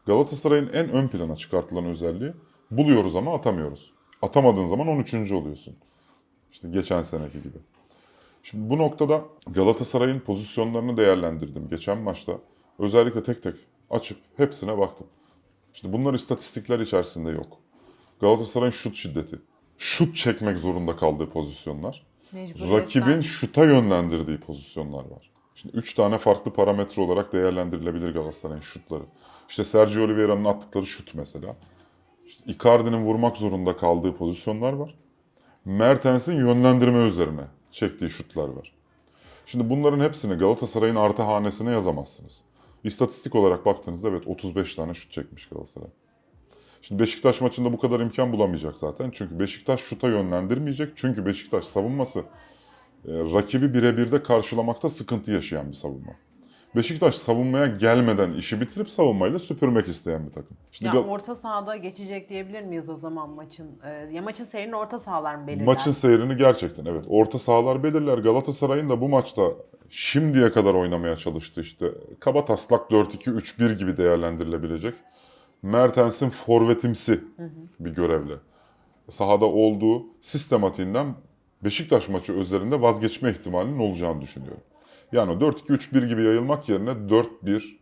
Galatasaray'ın 0.05 0.69
en 0.73 0.89
ön 0.89 1.07
plana 1.07 1.35
çıkartılan 1.35 1.85
özelliği 1.85 2.33
buluyoruz 2.71 3.15
ama 3.15 3.35
atamıyoruz. 3.35 3.91
Atamadığın 4.21 4.65
zaman 4.65 4.87
13. 4.87 5.13
oluyorsun. 5.31 5.75
İşte 6.51 6.69
geçen 6.69 7.01
seneki 7.01 7.41
gibi. 7.41 7.57
Şimdi 8.45 8.69
bu 8.69 8.77
noktada 8.77 9.25
Galatasaray'ın 9.47 10.19
pozisyonlarını 10.19 10.97
değerlendirdim 10.97 11.69
geçen 11.69 11.97
maçta. 11.97 12.33
Özellikle 12.79 13.23
tek 13.23 13.43
tek 13.43 13.55
açıp 13.89 14.17
hepsine 14.37 14.77
baktım. 14.77 15.07
Şimdi 15.73 15.93
bunlar 15.93 16.13
istatistikler 16.13 16.79
içerisinde 16.79 17.31
yok. 17.31 17.57
Galatasaray'ın 18.21 18.71
şut 18.71 18.95
şiddeti, 18.95 19.39
şut 19.77 20.15
çekmek 20.15 20.57
zorunda 20.57 20.95
kaldığı 20.95 21.29
pozisyonlar, 21.29 22.05
Mecburiyetten. 22.31 22.77
rakibin 22.77 23.21
şuta 23.21 23.65
yönlendirdiği 23.65 24.37
pozisyonlar 24.37 25.05
var. 25.05 25.31
Şimdi 25.55 25.77
3 25.77 25.93
tane 25.93 26.17
farklı 26.17 26.53
parametre 26.53 27.01
olarak 27.01 27.33
değerlendirilebilir 27.33 28.13
Galatasaray'ın 28.13 28.61
şutları. 28.61 29.03
İşte 29.49 29.63
Sergio 29.63 30.03
Oliveira'nın 30.03 30.45
attıkları 30.45 30.85
şut 30.85 31.15
mesela. 31.15 31.55
İşte 32.25 32.43
Icardi'nin 32.45 33.05
vurmak 33.05 33.37
zorunda 33.37 33.77
kaldığı 33.77 34.17
pozisyonlar 34.17 34.73
var. 34.73 34.95
Mertens'in 35.65 36.35
yönlendirme 36.35 37.07
üzerine 37.07 37.43
çektiği 37.75 38.09
şutlar 38.09 38.47
var. 38.47 38.71
Şimdi 39.45 39.69
bunların 39.69 39.99
hepsini 39.99 40.33
Galatasaray'ın 40.33 40.95
artı 40.95 41.23
hanesine 41.23 41.71
yazamazsınız. 41.71 42.43
İstatistik 42.83 43.35
olarak 43.35 43.65
baktığınızda 43.65 44.09
evet 44.09 44.27
35 44.27 44.75
tane 44.75 44.93
şut 44.93 45.11
çekmiş 45.11 45.45
Galatasaray. 45.45 45.89
Şimdi 46.81 47.01
Beşiktaş 47.01 47.41
maçında 47.41 47.73
bu 47.73 47.79
kadar 47.79 47.99
imkan 47.99 48.33
bulamayacak 48.33 48.77
zaten. 48.77 49.11
Çünkü 49.11 49.39
Beşiktaş 49.39 49.81
şuta 49.81 50.07
yönlendirmeyecek. 50.07 50.89
Çünkü 50.95 51.25
Beşiktaş 51.25 51.65
savunması 51.65 52.19
e, 52.19 52.23
rakibi 53.07 53.73
birebir 53.73 54.11
de 54.11 54.23
karşılamakta 54.23 54.89
sıkıntı 54.89 55.31
yaşayan 55.31 55.69
bir 55.69 55.75
savunma. 55.75 56.11
Beşiktaş 56.75 57.15
savunmaya 57.15 57.67
gelmeden 57.67 58.33
işi 58.33 58.61
bitirip 58.61 58.89
savunmayla 58.89 59.39
süpürmek 59.39 59.87
isteyen 59.87 60.27
bir 60.27 60.31
takım. 60.31 60.57
Şimdi 60.71 60.95
Ya 60.95 61.03
orta 61.03 61.35
sahada 61.35 61.75
geçecek 61.75 62.29
diyebilir 62.29 62.61
miyiz 62.61 62.89
o 62.89 62.97
zaman 62.97 63.29
maçın? 63.29 63.67
Ee, 63.83 63.89
ya 63.89 64.21
maçın 64.21 64.45
seyrini 64.45 64.75
orta 64.75 64.99
sahalar 64.99 65.35
mı 65.35 65.47
belirler? 65.47 65.65
maçın 65.65 65.91
seyrini 65.91 66.37
gerçekten 66.37 66.85
evet 66.85 67.05
orta 67.07 67.39
sahalar 67.39 67.83
belirler. 67.83 68.17
Galatasaray'ın 68.17 68.89
da 68.89 69.01
bu 69.01 69.09
maçta 69.09 69.43
şimdiye 69.89 70.51
kadar 70.51 70.73
oynamaya 70.73 71.17
çalıştığı 71.17 71.61
işte 71.61 71.85
kaba 72.19 72.45
taslak 72.45 72.91
4-2-3-1 72.91 73.77
gibi 73.77 73.97
değerlendirilebilecek. 73.97 74.93
Mertens'in 75.61 76.29
forvetimsi 76.29 77.23
bir 77.79 77.89
görevle 77.89 78.33
sahada 79.09 79.45
olduğu 79.45 80.03
sistematiğinden 80.21 81.15
Beşiktaş 81.63 82.09
maçı 82.09 82.33
üzerinde 82.33 82.81
vazgeçme 82.81 83.31
ihtimalinin 83.31 83.79
olacağını 83.79 84.21
düşünüyorum. 84.21 84.61
Yani 85.11 85.31
4-2-3-1 85.31 86.07
gibi 86.07 86.23
yayılmak 86.23 86.69
yerine 86.69 86.89
4-1 86.89 87.77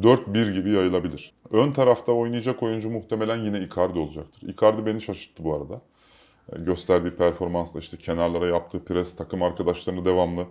4-1 0.00 0.52
gibi 0.52 0.70
yayılabilir. 0.70 1.34
Ön 1.50 1.72
tarafta 1.72 2.12
oynayacak 2.12 2.62
oyuncu 2.62 2.90
muhtemelen 2.90 3.36
yine 3.36 3.60
Icardi 3.60 3.98
olacaktır. 3.98 4.48
Icardi 4.48 4.86
beni 4.86 5.00
şaşırttı 5.00 5.44
bu 5.44 5.54
arada. 5.54 5.80
E, 6.52 6.58
Gösterdiği 6.58 7.10
performansla 7.10 7.80
işte 7.80 7.96
kenarlara 7.96 8.46
yaptığı 8.46 8.84
pres, 8.84 9.16
takım 9.16 9.42
arkadaşlarını 9.42 10.04
devamlı 10.04 10.46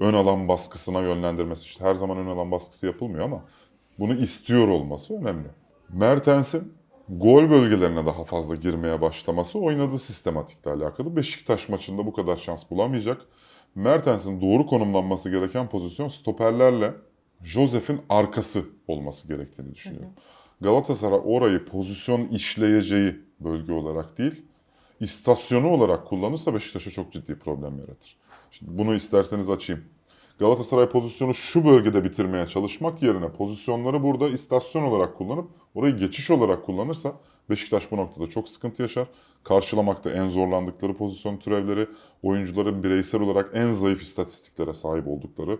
ön 0.00 0.14
alan 0.14 0.48
baskısına 0.48 1.00
yönlendirmesi. 1.00 1.64
İşte 1.64 1.84
her 1.84 1.94
zaman 1.94 2.18
ön 2.18 2.26
alan 2.26 2.50
baskısı 2.50 2.86
yapılmıyor 2.86 3.24
ama 3.24 3.44
bunu 3.98 4.14
istiyor 4.14 4.68
olması 4.68 5.14
önemli. 5.14 5.48
Mertens'in 5.88 6.74
gol 7.08 7.50
bölgelerine 7.50 8.06
daha 8.06 8.24
fazla 8.24 8.54
girmeye 8.54 9.00
başlaması 9.00 9.58
oynadığı 9.58 9.98
sistematikle 9.98 10.70
alakalı. 10.70 11.16
Beşiktaş 11.16 11.68
maçında 11.68 12.06
bu 12.06 12.12
kadar 12.12 12.36
şans 12.36 12.70
bulamayacak. 12.70 13.26
Mertens'in 13.74 14.40
doğru 14.40 14.66
konumlanması 14.66 15.30
gereken 15.30 15.68
pozisyon 15.68 16.08
stoperlerle 16.08 16.94
Josef'in 17.42 18.00
arkası 18.08 18.64
olması 18.88 19.28
gerektiğini 19.28 19.74
düşünüyorum. 19.74 20.12
Galatasaray 20.60 21.20
orayı 21.24 21.64
pozisyon 21.64 22.26
işleyeceği 22.26 23.20
bölge 23.40 23.72
olarak 23.72 24.18
değil, 24.18 24.42
istasyonu 25.00 25.68
olarak 25.68 26.06
kullanırsa 26.06 26.54
Beşiktaş'a 26.54 26.90
çok 26.90 27.12
ciddi 27.12 27.38
problem 27.38 27.78
yaratır. 27.78 28.16
Şimdi 28.50 28.78
bunu 28.78 28.94
isterseniz 28.94 29.50
açayım. 29.50 29.84
Galatasaray 30.38 30.88
pozisyonu 30.88 31.34
şu 31.34 31.64
bölgede 31.64 32.04
bitirmeye 32.04 32.46
çalışmak 32.46 33.02
yerine 33.02 33.32
pozisyonları 33.32 34.02
burada 34.02 34.28
istasyon 34.28 34.82
olarak 34.82 35.18
kullanıp 35.18 35.48
orayı 35.74 35.96
geçiş 35.96 36.30
olarak 36.30 36.64
kullanırsa 36.64 37.12
Beşiktaş 37.52 37.90
bu 37.90 37.96
noktada 37.96 38.26
çok 38.26 38.48
sıkıntı 38.48 38.82
yaşar. 38.82 39.08
Karşılamakta 39.44 40.10
en 40.10 40.28
zorlandıkları 40.28 40.96
pozisyon 40.96 41.36
türevleri, 41.36 41.86
oyuncuların 42.22 42.82
bireysel 42.82 43.20
olarak 43.20 43.50
en 43.54 43.72
zayıf 43.72 44.02
istatistiklere 44.02 44.74
sahip 44.74 45.08
oldukları 45.08 45.58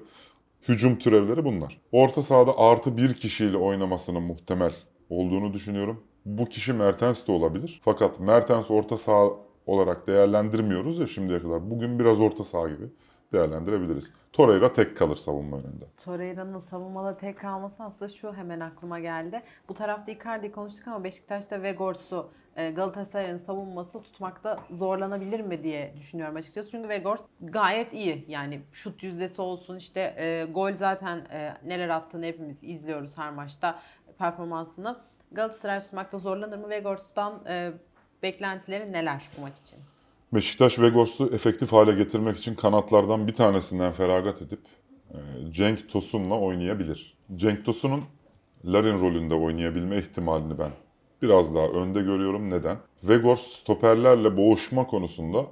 hücum 0.69 0.99
türevleri 0.99 1.45
bunlar. 1.45 1.81
Orta 1.93 2.23
sahada 2.23 2.59
artı 2.59 2.97
bir 2.97 3.15
kişiyle 3.15 3.57
oynamasının 3.57 4.23
muhtemel 4.23 4.73
olduğunu 5.11 5.53
düşünüyorum. 5.53 6.05
Bu 6.27 6.49
kişi 6.49 6.73
Mertens 6.73 7.27
de 7.27 7.33
olabilir. 7.33 7.81
Fakat 7.85 8.21
Mertens 8.21 8.71
orta 8.71 8.97
saha 8.97 9.31
olarak 9.67 10.07
değerlendirmiyoruz 10.07 10.99
ya 10.99 11.07
şimdiye 11.07 11.43
kadar. 11.43 11.71
Bugün 11.71 11.99
biraz 11.99 12.21
orta 12.21 12.45
saha 12.45 12.69
gibi. 12.69 12.85
Değerlendirebiliriz. 13.33 14.13
Torreira 14.33 14.73
tek 14.73 14.97
kalır 14.97 15.17
savunma 15.17 15.57
önünde. 15.57 15.85
Torreira'nın 16.05 16.59
savunmada 16.59 17.17
tek 17.17 17.39
kalması 17.39 17.83
aslında 17.83 18.09
şu 18.09 18.35
hemen 18.35 18.61
aklıma 18.61 19.01
geldi. 19.01 19.43
Bu 19.69 19.75
tarafta 19.75 20.13
Icardi'yi 20.13 20.53
konuştuk 20.53 20.89
ama 20.89 21.05
Beşiktaş'ta 21.05 21.63
Vegors'u 21.63 22.31
e, 22.57 22.71
Galatasaray'ın 22.71 23.39
savunması 23.39 24.03
tutmakta 24.03 24.59
zorlanabilir 24.71 25.41
mi 25.41 25.63
diye 25.63 25.95
düşünüyorum 25.97 26.37
açıkçası. 26.37 26.71
Çünkü 26.71 26.89
Vegors 26.89 27.23
gayet 27.41 27.93
iyi. 27.93 28.25
Yani 28.29 28.61
şut 28.73 29.03
yüzdesi 29.03 29.43
olsun 29.43 29.77
işte 29.77 30.15
e, 30.19 30.45
gol 30.45 30.73
zaten 30.73 31.17
e, 31.17 31.55
neler 31.65 31.89
attığını 31.89 32.25
hepimiz 32.25 32.57
izliyoruz 32.63 33.19
her 33.19 33.33
maçta 33.33 33.79
performansını. 34.19 34.97
Galatasaray 35.33 35.81
tutmakta 35.81 36.19
zorlanır 36.19 36.59
mı? 36.59 36.71
Vegors'tan 36.71 37.47
e, 37.49 37.73
beklentileri 38.23 38.93
neler 38.93 39.29
bu 39.37 39.41
maç 39.41 39.53
için? 39.61 39.79
Beşiktaş 40.33 40.79
Vegors'u 40.79 41.31
efektif 41.35 41.73
hale 41.73 41.93
getirmek 41.93 42.37
için 42.37 42.55
kanatlardan 42.55 43.29
bir 43.29 43.35
tanesinden 43.35 43.93
feragat 43.93 44.43
edip 44.43 44.61
e, 45.11 45.19
Cenk 45.51 45.89
Tosun'la 45.89 46.39
oynayabilir. 46.41 47.19
Cenk 47.37 47.65
Tosun'un 47.65 48.03
Larin 48.65 49.01
rolünde 49.01 49.35
oynayabilme 49.35 49.99
ihtimalini 49.99 50.59
ben 50.59 50.71
biraz 51.23 51.55
daha 51.55 51.67
önde 51.67 52.03
görüyorum. 52.03 52.51
Neden? 52.51 52.79
Vegors 53.03 53.41
stoperlerle 53.41 54.37
boğuşma 54.37 54.87
konusunda 54.87 55.47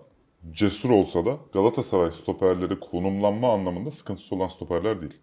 cesur 0.51 0.91
olsa 0.91 1.27
da 1.27 1.39
Galatasaray 1.53 2.13
stoperleri 2.13 2.81
konumlanma 2.81 3.53
anlamında 3.53 3.91
sıkıntısı 3.91 4.35
olan 4.35 4.49
stoperler 4.49 5.01
değil. 5.01 5.19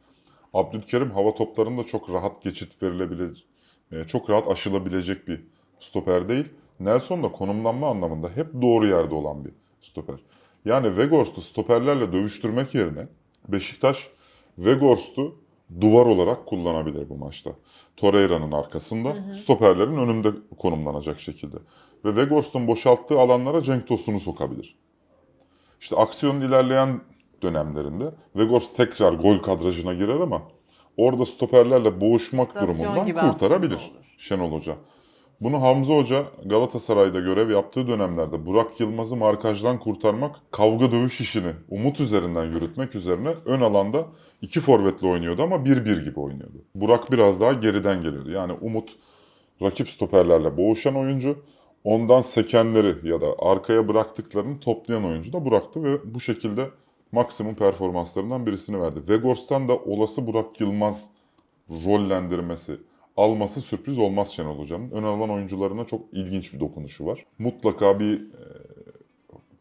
Abdülkerim 0.53 1.11
hava 1.11 1.35
toplarında 1.35 1.83
çok 1.83 2.09
rahat 2.09 2.41
geçit 2.41 2.83
verilebilir, 2.83 3.45
e, 3.91 4.03
çok 4.03 4.29
rahat 4.29 4.47
aşılabilecek 4.47 5.27
bir 5.27 5.43
stoper 5.79 6.29
değil. 6.29 6.45
Nelson 6.79 7.23
da 7.23 7.31
konumlanma 7.31 7.89
anlamında 7.89 8.29
hep 8.29 8.47
doğru 8.61 8.87
yerde 8.87 9.15
olan 9.15 9.45
bir 9.45 9.51
stoper. 9.81 10.15
Yani 10.65 10.97
Vegors'u 10.97 11.41
stoperlerle 11.41 12.13
dövüştürmek 12.13 12.75
yerine 12.75 13.07
Beşiktaş 13.47 14.09
Vegors'u 14.57 15.35
duvar 15.81 16.05
olarak 16.05 16.45
kullanabilir 16.45 17.09
bu 17.09 17.15
maçta. 17.15 17.51
Torreira'nın 17.97 18.51
arkasında, 18.51 19.33
stoperlerin 19.33 19.97
önünde 19.97 20.31
konumlanacak 20.59 21.19
şekilde. 21.19 21.57
Ve 22.05 22.15
Vegors'un 22.15 22.67
boşalttığı 22.67 23.19
alanlara 23.19 23.61
Cenk 23.61 23.87
Tosun'u 23.87 24.19
sokabilir. 24.19 24.77
İşte 25.81 25.95
aksiyonun 25.95 26.41
ilerleyen 26.41 27.01
dönemlerinde 27.41 28.11
Vegors 28.35 28.73
tekrar 28.73 29.13
gol 29.13 29.37
kadrajına 29.37 29.93
girer 29.93 30.19
ama 30.19 30.41
orada 30.97 31.25
stoperlerle 31.25 32.01
boğuşmak 32.01 32.47
İstasyon 32.47 32.77
durumundan 32.77 33.31
kurtarabilir. 33.31 33.91
Şenol 34.17 34.51
Hoca. 34.51 34.75
Bunu 35.41 35.61
Hamza 35.61 35.93
Hoca 35.93 36.25
Galatasaray'da 36.45 37.19
görev 37.19 37.49
yaptığı 37.49 37.87
dönemlerde 37.87 38.45
Burak 38.45 38.79
Yılmaz'ı 38.79 39.15
markajdan 39.15 39.79
kurtarmak, 39.79 40.35
kavga 40.51 40.91
dövüş 40.91 41.21
işini 41.21 41.51
Umut 41.69 41.99
üzerinden 41.99 42.45
yürütmek 42.45 42.95
üzerine 42.95 43.29
ön 43.45 43.61
alanda 43.61 44.05
iki 44.41 44.59
forvetle 44.59 45.07
oynuyordu 45.07 45.43
ama 45.43 45.55
1-1 45.55 46.03
gibi 46.03 46.19
oynuyordu. 46.19 46.65
Burak 46.75 47.11
biraz 47.11 47.41
daha 47.41 47.53
geriden 47.53 48.03
geliyordu. 48.03 48.31
Yani 48.31 48.53
Umut 48.61 48.95
rakip 49.61 49.89
stoperlerle 49.89 50.57
boğuşan 50.57 50.95
oyuncu, 50.95 51.37
ondan 51.83 52.21
sekenleri 52.21 53.09
ya 53.09 53.21
da 53.21 53.27
arkaya 53.39 53.87
bıraktıklarını 53.87 54.59
toplayan 54.59 55.05
oyuncu 55.05 55.33
da 55.33 55.45
Burak'tı 55.45 55.83
ve 55.83 56.13
bu 56.13 56.19
şekilde 56.19 56.69
maksimum 57.11 57.55
performanslarından 57.55 58.45
birisini 58.45 58.81
verdi. 58.81 58.99
Vegors'tan 59.09 59.69
da 59.69 59.75
olası 59.75 60.27
Burak 60.27 60.61
Yılmaz 60.61 61.09
rollendirmesi, 61.69 62.77
alması 63.17 63.61
sürpriz 63.61 63.97
olmaz 63.97 64.29
Şenol 64.33 64.59
Hoca'nın. 64.59 64.91
Ön 64.91 65.03
alan 65.03 65.29
oyuncularına 65.29 65.85
çok 65.85 66.13
ilginç 66.13 66.53
bir 66.53 66.59
dokunuşu 66.59 67.05
var. 67.05 67.25
Mutlaka 67.39 67.99
bir 67.99 68.21
e, 68.21 68.43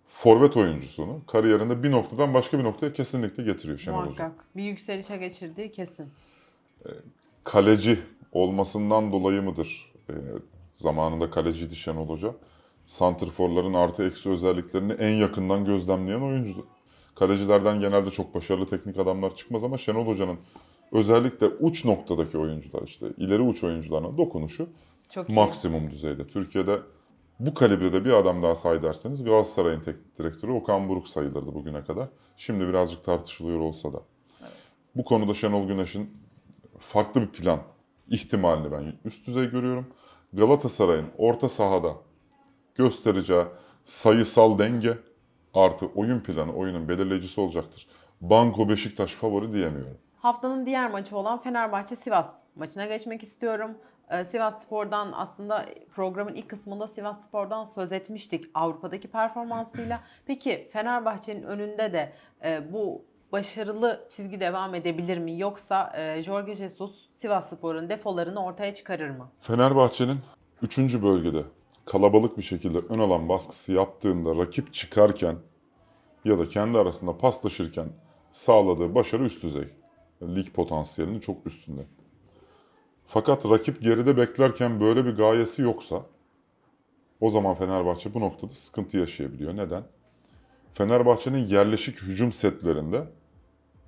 forvet 0.08 0.56
oyuncusunu 0.56 1.20
kariyerinde 1.26 1.82
bir 1.82 1.90
noktadan 1.90 2.34
başka 2.34 2.58
bir 2.58 2.64
noktaya 2.64 2.92
kesinlikle 2.92 3.42
getiriyor 3.42 3.78
Şenol 3.78 3.98
Hoca. 3.98 4.06
Muhakkak. 4.06 4.44
Bir 4.56 4.62
yükselişe 4.62 5.16
geçirdiği 5.16 5.72
kesin. 5.72 6.06
kaleci 7.44 7.98
olmasından 8.32 9.12
dolayı 9.12 9.42
mıdır? 9.42 9.92
E, 10.10 10.14
zamanında 10.72 11.30
kaleciydi 11.30 11.76
Şenol 11.76 12.08
Hoca. 12.08 12.34
Santrforların 12.86 13.74
artı 13.74 14.06
eksi 14.06 14.30
özelliklerini 14.30 14.92
en 14.92 15.14
yakından 15.14 15.64
gözlemleyen 15.64 16.20
oyuncu. 16.20 16.66
Kalecilerden 17.14 17.80
genelde 17.80 18.10
çok 18.10 18.34
başarılı 18.34 18.66
teknik 18.66 18.98
adamlar 18.98 19.36
çıkmaz 19.36 19.64
ama 19.64 19.78
Şenol 19.78 20.06
Hoca'nın 20.06 20.38
özellikle 20.92 21.46
uç 21.46 21.84
noktadaki 21.84 22.38
oyuncular 22.38 22.82
işte 22.82 23.06
ileri 23.16 23.42
uç 23.42 23.64
oyuncularına 23.64 24.16
dokunuşu 24.16 24.68
Çok 25.10 25.28
iyi. 25.28 25.34
maksimum 25.34 25.90
düzeyde. 25.90 26.26
Türkiye'de 26.26 26.80
bu 27.40 27.54
kalibrede 27.54 28.04
bir 28.04 28.12
adam 28.12 28.42
daha 28.42 28.54
say 28.54 28.82
derseniz 28.82 29.24
Galatasaray'ın 29.24 29.80
teknik 29.80 30.18
direktörü 30.18 30.52
Okan 30.52 30.88
Buruk 30.88 31.08
sayılırdı 31.08 31.54
bugüne 31.54 31.84
kadar. 31.84 32.08
Şimdi 32.36 32.68
birazcık 32.68 33.04
tartışılıyor 33.04 33.58
olsa 33.60 33.92
da. 33.92 34.02
Bu 34.96 35.04
konuda 35.04 35.34
Şenol 35.34 35.68
Güneş'in 35.68 36.10
farklı 36.78 37.20
bir 37.20 37.28
plan 37.28 37.60
ihtimalini 38.10 38.72
ben 38.72 38.92
üst 39.04 39.26
düzey 39.26 39.50
görüyorum. 39.50 39.86
Galatasaray'ın 40.32 41.06
orta 41.18 41.48
sahada 41.48 41.92
göstereceği 42.74 43.44
sayısal 43.84 44.58
denge 44.58 44.98
artı 45.54 45.86
oyun 45.86 46.20
planı 46.20 46.52
oyunun 46.52 46.88
belirleyicisi 46.88 47.40
olacaktır. 47.40 47.86
Banko 48.20 48.68
Beşiktaş 48.68 49.12
favori 49.12 49.52
diyemiyorum. 49.52 49.98
Haftanın 50.26 50.66
diğer 50.66 50.90
maçı 50.90 51.16
olan 51.16 51.42
Fenerbahçe 51.42 51.96
Sivas 51.96 52.26
maçına 52.56 52.86
geçmek 52.86 53.22
istiyorum. 53.22 53.70
Ee, 54.10 54.24
Sivas 54.24 54.62
Spor'dan 54.62 55.12
aslında 55.12 55.66
programın 55.94 56.34
ilk 56.34 56.50
kısmında 56.50 56.88
Sivas 56.88 57.16
Spor'dan 57.28 57.66
söz 57.74 57.92
etmiştik 57.92 58.44
Avrupa'daki 58.54 59.08
performansıyla. 59.08 60.00
Peki 60.26 60.68
Fenerbahçe'nin 60.72 61.42
önünde 61.42 61.92
de 61.92 62.12
e, 62.44 62.72
bu 62.72 63.04
başarılı 63.32 64.06
çizgi 64.10 64.40
devam 64.40 64.74
edebilir 64.74 65.18
mi? 65.18 65.38
Yoksa 65.40 65.92
e, 65.96 66.22
Jorge 66.22 66.54
Jesus 66.54 67.08
Sivas 67.14 67.50
Spor'un 67.50 67.88
defolarını 67.88 68.44
ortaya 68.44 68.74
çıkarır 68.74 69.10
mı? 69.10 69.28
Fenerbahçe'nin 69.40 70.18
3. 70.62 70.78
bölgede 71.02 71.42
kalabalık 71.84 72.38
bir 72.38 72.42
şekilde 72.42 72.78
ön 72.78 72.98
alan 72.98 73.28
baskısı 73.28 73.72
yaptığında 73.72 74.36
rakip 74.36 74.74
çıkarken 74.74 75.36
ya 76.24 76.38
da 76.38 76.46
kendi 76.46 76.78
arasında 76.78 77.18
paslaşırken 77.18 77.88
sağladığı 78.30 78.94
başarı 78.94 79.22
üst 79.24 79.42
düzey. 79.42 79.85
Lig 80.22 80.52
potansiyelinin 80.52 81.20
çok 81.20 81.46
üstünde. 81.46 81.80
Fakat 83.06 83.46
rakip 83.46 83.82
geride 83.82 84.16
beklerken 84.16 84.80
böyle 84.80 85.04
bir 85.04 85.16
gayesi 85.16 85.62
yoksa 85.62 86.06
o 87.20 87.30
zaman 87.30 87.54
Fenerbahçe 87.54 88.14
bu 88.14 88.20
noktada 88.20 88.54
sıkıntı 88.54 88.98
yaşayabiliyor. 88.98 89.56
Neden? 89.56 89.82
Fenerbahçe'nin 90.74 91.46
yerleşik 91.46 92.02
hücum 92.02 92.32
setlerinde 92.32 93.06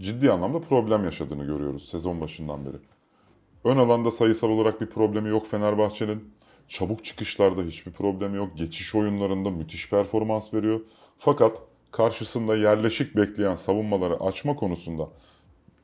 ciddi 0.00 0.32
anlamda 0.32 0.60
problem 0.60 1.04
yaşadığını 1.04 1.44
görüyoruz 1.44 1.88
sezon 1.88 2.20
başından 2.20 2.66
beri. 2.66 2.76
Ön 3.64 3.76
alanda 3.76 4.10
sayısal 4.10 4.48
olarak 4.48 4.80
bir 4.80 4.86
problemi 4.86 5.28
yok 5.28 5.46
Fenerbahçe'nin. 5.50 6.32
Çabuk 6.68 7.04
çıkışlarda 7.04 7.62
hiçbir 7.62 7.92
problemi 7.92 8.36
yok. 8.36 8.56
Geçiş 8.56 8.94
oyunlarında 8.94 9.50
müthiş 9.50 9.90
performans 9.90 10.54
veriyor. 10.54 10.80
Fakat 11.18 11.58
karşısında 11.90 12.56
yerleşik 12.56 13.16
bekleyen 13.16 13.54
savunmaları 13.54 14.20
açma 14.20 14.56
konusunda 14.56 15.08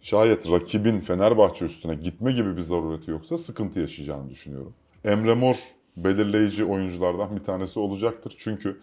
şayet 0.04 0.50
rakibin 0.50 1.00
Fenerbahçe 1.00 1.64
üstüne 1.64 1.94
gitme 1.94 2.32
gibi 2.32 2.56
bir 2.56 2.60
zarureti 2.60 3.10
yoksa 3.10 3.38
sıkıntı 3.38 3.80
yaşayacağını 3.80 4.30
düşünüyorum. 4.30 4.74
Emre 5.04 5.34
Mor 5.34 5.56
belirleyici 5.96 6.64
oyunculardan 6.64 7.36
bir 7.36 7.44
tanesi 7.44 7.78
olacaktır. 7.78 8.34
Çünkü 8.38 8.80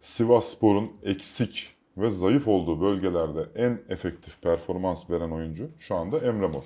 Sivasspor'un 0.00 0.92
eksik 1.02 1.76
ve 1.96 2.10
zayıf 2.10 2.48
olduğu 2.48 2.80
bölgelerde 2.80 3.48
en 3.54 3.82
efektif 3.88 4.42
performans 4.42 5.10
veren 5.10 5.30
oyuncu 5.30 5.70
şu 5.78 5.94
anda 5.94 6.18
Emre 6.18 6.46
Mor. 6.46 6.64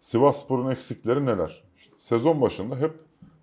Sivasspor'un 0.00 0.70
eksikleri 0.70 1.26
neler? 1.26 1.64
Sezon 1.96 2.40
başında 2.40 2.76
hep 2.76 2.92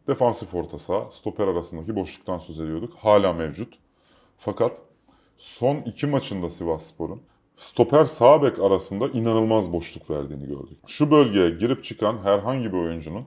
defansif 0.07 0.55
orta 0.55 0.77
saha, 0.77 1.11
stoper 1.11 1.47
arasındaki 1.47 1.95
boşluktan 1.95 2.37
söz 2.37 2.59
ediyorduk. 2.59 2.93
Hala 2.95 3.33
mevcut. 3.33 3.79
Fakat 4.37 4.81
son 5.37 5.75
iki 5.75 6.07
maçında 6.07 6.49
Sivasspor'un 6.49 7.21
stoper 7.61 8.05
sağ 8.05 8.43
bek 8.43 8.59
arasında 8.59 9.07
inanılmaz 9.07 9.73
boşluk 9.73 10.09
verdiğini 10.09 10.47
gördük. 10.47 10.77
Şu 10.87 11.11
bölgeye 11.11 11.49
girip 11.49 11.83
çıkan 11.83 12.17
herhangi 12.17 12.73
bir 12.73 12.77
oyuncunun 12.77 13.25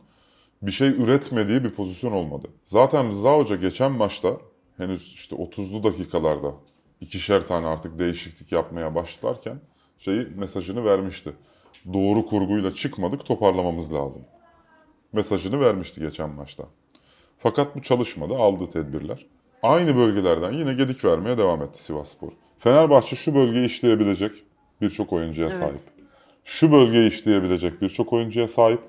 bir 0.62 0.70
şey 0.70 0.88
üretmediği 0.88 1.64
bir 1.64 1.70
pozisyon 1.70 2.12
olmadı. 2.12 2.48
Zaten 2.64 3.08
Rıza 3.08 3.36
Hoca 3.36 3.56
geçen 3.56 3.92
maçta 3.92 4.36
henüz 4.76 5.12
işte 5.12 5.36
30'lu 5.36 5.82
dakikalarda 5.82 6.52
ikişer 7.00 7.46
tane 7.46 7.66
artık 7.66 7.98
değişiklik 7.98 8.52
yapmaya 8.52 8.94
başlarken 8.94 9.60
şeyi 9.98 10.26
mesajını 10.36 10.84
vermişti. 10.84 11.32
Doğru 11.92 12.26
kurguyla 12.26 12.74
çıkmadık 12.74 13.26
toparlamamız 13.26 13.94
lazım. 13.94 14.22
Mesajını 15.12 15.60
vermişti 15.60 16.00
geçen 16.00 16.30
maçta. 16.30 16.64
Fakat 17.38 17.76
bu 17.76 17.82
çalışmadı 17.82 18.34
aldığı 18.34 18.70
tedbirler. 18.70 19.26
Aynı 19.62 19.96
bölgelerden 19.96 20.52
yine 20.52 20.74
gedik 20.74 21.04
vermeye 21.04 21.38
devam 21.38 21.62
etti 21.62 21.82
Sivasspor. 21.82 22.43
Fenerbahçe 22.64 23.16
şu 23.16 23.34
bölgeyi 23.34 23.66
işleyebilecek 23.66 24.32
birçok 24.80 25.12
oyuncuya 25.12 25.48
Evet. 25.48 25.58
sahip. 25.58 25.80
Şu 26.44 26.72
bölgeyi 26.72 27.10
işleyebilecek 27.10 27.82
birçok 27.82 28.12
oyuncuya 28.12 28.48
sahip. 28.48 28.80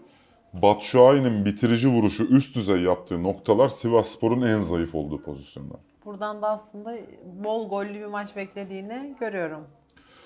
Batshuayi'nin 0.54 1.46
bitirici 1.46 1.88
vuruşu 1.88 2.24
üst 2.24 2.56
düzey 2.56 2.82
yaptığı 2.82 3.24
noktalar 3.24 3.70
Sivasspor'un 3.70 4.42
en 4.42 4.60
zayıf 4.60 4.96
olduğu 4.96 5.22
pozisyonlar. 5.22 5.78
Buradan 6.06 6.42
da 6.42 6.50
aslında 6.50 6.98
bol 7.44 7.70
gollü 7.70 7.94
bir 7.94 8.06
maç 8.06 8.36
beklediğini 8.36 9.16
görüyorum. 9.20 9.62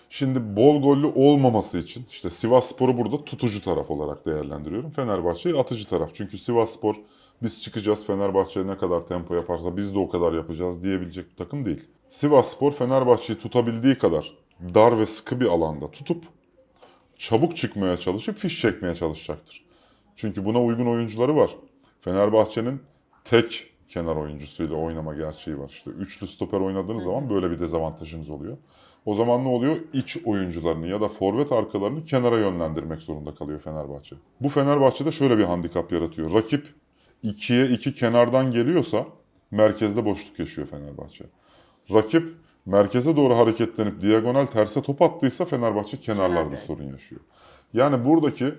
Şimdi 0.10 0.56
bol 0.56 0.82
gollü 0.82 1.08
olmaması 1.08 1.80
için 1.80 2.06
işte 2.10 2.30
Sivas 2.30 2.66
Spor'u 2.66 2.98
burada 2.98 3.26
tutucu 3.26 3.64
taraf 3.64 3.92
olarak 3.92 4.26
değerlendiriyorum. 4.26 4.92
Fenerbahçe'yi 4.92 5.56
atıcı 5.56 5.88
taraf. 5.88 6.10
Çünkü 6.14 6.38
Sivas 6.38 6.70
Spor 6.70 6.96
biz 7.44 7.62
çıkacağız 7.62 8.06
Fenerbahçe 8.06 8.68
ne 8.68 8.78
kadar 8.78 9.08
tempo 9.08 9.36
yaparsa 9.36 9.78
biz 9.78 9.96
de 9.96 10.00
o 10.00 10.10
kadar 10.10 10.34
yapacağız 10.34 10.84
diyebilecek 10.84 11.32
bir 11.32 11.36
takım 11.36 11.66
değil. 11.66 11.88
Sivas 12.10 12.52
Spor 12.52 12.72
Fenerbahçe'yi 12.72 13.40
tutabildiği 13.40 13.98
kadar 13.98 14.34
dar 14.74 15.00
ve 15.00 15.06
sıkı 15.06 15.40
bir 15.40 15.46
alanda 15.46 15.92
tutup 15.92 16.24
çabuk 17.18 17.56
çıkmaya 17.56 17.98
çalışıp 17.98 18.38
fiş 18.38 18.62
çekmeye 18.62 18.96
çalışacaktır. 18.96 19.66
Çünkü 20.16 20.46
buna 20.46 20.62
uygun 20.62 20.86
oyuncuları 20.86 21.36
var. 21.36 21.56
Fenerbahçe'nin 22.02 22.82
tek 23.24 23.70
kenar 23.88 24.16
oyuncusuyla 24.16 24.76
oynama 24.76 25.16
gerçeği 25.16 25.60
var. 25.60 25.70
İşte 25.70 25.90
üçlü 25.92 26.28
stoper 26.28 26.60
oynadığınız 26.60 27.04
zaman 27.04 27.30
böyle 27.30 27.52
bir 27.52 27.60
dezavantajınız 27.60 28.30
oluyor. 28.30 28.58
O 29.06 29.16
zaman 29.16 29.44
ne 29.44 29.48
oluyor? 29.48 29.78
İç 29.94 30.18
oyuncularını 30.26 30.88
ya 30.88 31.02
da 31.02 31.08
forvet 31.08 31.52
arkalarını 31.52 32.04
kenara 32.04 32.40
yönlendirmek 32.40 33.02
zorunda 33.02 33.36
kalıyor 33.36 33.60
Fenerbahçe. 33.60 34.16
Bu 34.42 34.50
Fenerbahçe'de 34.50 35.12
şöyle 35.12 35.38
bir 35.38 35.44
handikap 35.44 35.92
yaratıyor. 35.92 36.34
Rakip 36.34 36.74
2'ye 37.24 37.68
2 37.68 37.94
kenardan 37.94 38.52
geliyorsa 38.52 39.06
merkezde 39.52 40.06
boşluk 40.06 40.40
yaşıyor 40.40 40.68
Fenerbahçe. 40.68 41.26
Rakip 41.94 42.30
merkeze 42.66 43.16
doğru 43.16 43.38
hareketlenip 43.38 44.02
diagonal 44.02 44.46
terse 44.46 44.82
top 44.82 45.02
attıysa 45.02 45.46
Fenerbahçe 45.46 45.98
kenarlarda 46.00 46.44
Kenarda. 46.44 46.58
sorun 46.58 46.84
yaşıyor. 46.84 47.22
Yani 47.74 48.06
buradaki 48.06 48.54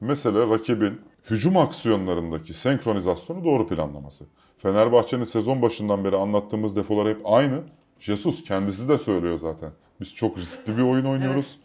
mesele 0.00 0.40
rakibin 0.40 1.00
hücum 1.30 1.56
aksiyonlarındaki 1.56 2.54
senkronizasyonu 2.54 3.44
doğru 3.44 3.66
planlaması. 3.66 4.24
Fenerbahçe'nin 4.58 5.24
sezon 5.24 5.62
başından 5.62 6.04
beri 6.04 6.16
anlattığımız 6.16 6.76
defolar 6.76 7.08
hep 7.08 7.20
aynı. 7.24 7.62
Jesus 7.98 8.42
kendisi 8.42 8.88
de 8.88 8.98
söylüyor 8.98 9.38
zaten. 9.38 9.70
Biz 10.00 10.14
çok 10.14 10.38
riskli 10.38 10.76
bir 10.76 10.82
oyun 10.82 11.04
oynuyoruz. 11.04 11.58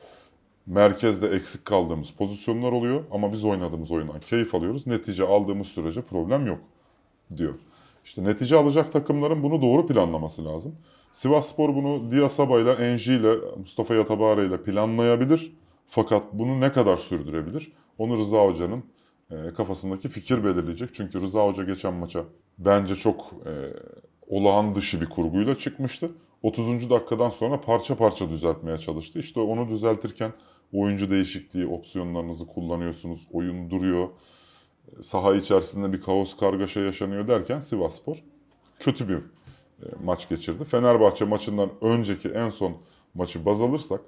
Merkezde 0.66 1.28
eksik 1.28 1.66
kaldığımız 1.66 2.12
pozisyonlar 2.12 2.72
oluyor 2.72 3.04
ama 3.12 3.34
biz 3.34 3.44
oynadığımız 3.46 3.92
oyundan 3.92 4.20
keyif 4.20 4.56
alıyoruz. 4.56 4.88
Netice 4.88 5.24
aldığımız 5.28 5.68
sürece 5.68 6.02
problem 6.02 6.48
yok 6.48 6.60
diyor. 7.38 7.54
İşte 8.06 8.24
netice 8.24 8.56
alacak 8.58 8.92
takımların 8.92 9.44
bunu 9.44 9.62
doğru 9.62 9.88
planlaması 9.88 10.46
lazım. 10.46 10.76
Sivas 11.12 11.50
Spor 11.50 11.76
bunu 11.76 12.12
Diasaba 12.12 12.60
ile 12.60 12.72
Enji 12.72 13.14
ile 13.14 13.36
Mustafa 13.58 13.96
Yatabare 13.96 14.46
ile 14.46 14.64
planlayabilir. 14.64 15.54
Fakat 15.88 16.24
bunu 16.34 16.62
ne 16.62 16.72
kadar 16.72 16.98
sürdürebilir? 16.98 17.72
Onu 17.98 18.18
Rıza 18.18 18.46
Hoca'nın 18.46 18.84
e, 19.32 19.54
kafasındaki 19.54 20.10
fikir 20.10 20.44
belirleyecek. 20.44 20.90
Çünkü 20.94 21.22
Rıza 21.22 21.48
Hoca 21.48 21.64
geçen 21.64 21.94
maça 21.94 22.24
bence 22.58 22.96
çok 22.96 23.34
e, 23.46 23.52
olağan 24.28 24.76
dışı 24.76 25.02
bir 25.02 25.10
kurguyla 25.10 25.58
çıkmıştı. 25.58 26.12
30. 26.44 26.90
dakikadan 26.90 27.30
sonra 27.30 27.62
parça 27.62 27.96
parça 27.96 28.30
düzeltmeye 28.30 28.78
çalıştı. 28.78 29.20
İşte 29.20 29.40
onu 29.40 29.70
düzeltirken 29.70 30.34
oyuncu 30.74 31.10
değişikliği 31.10 31.68
opsiyonlarınızı 31.68 32.48
kullanıyorsunuz. 32.48 33.28
Oyun 33.32 33.70
duruyor. 33.70 34.10
Saha 35.02 35.36
içerisinde 35.36 35.94
bir 35.94 36.02
kaos 36.02 36.38
kargaşa 36.38 36.80
yaşanıyor 36.80 37.28
derken 37.28 37.60
Sivasspor 37.60 38.24
kötü 38.80 39.10
bir 39.10 39.20
maç 40.04 40.30
geçirdi. 40.30 40.66
Fenerbahçe 40.66 41.26
maçından 41.26 41.70
önceki 41.82 42.30
en 42.30 42.50
son 42.50 42.74
maçı 43.14 43.46
baz 43.46 43.62
alırsak 43.62 44.02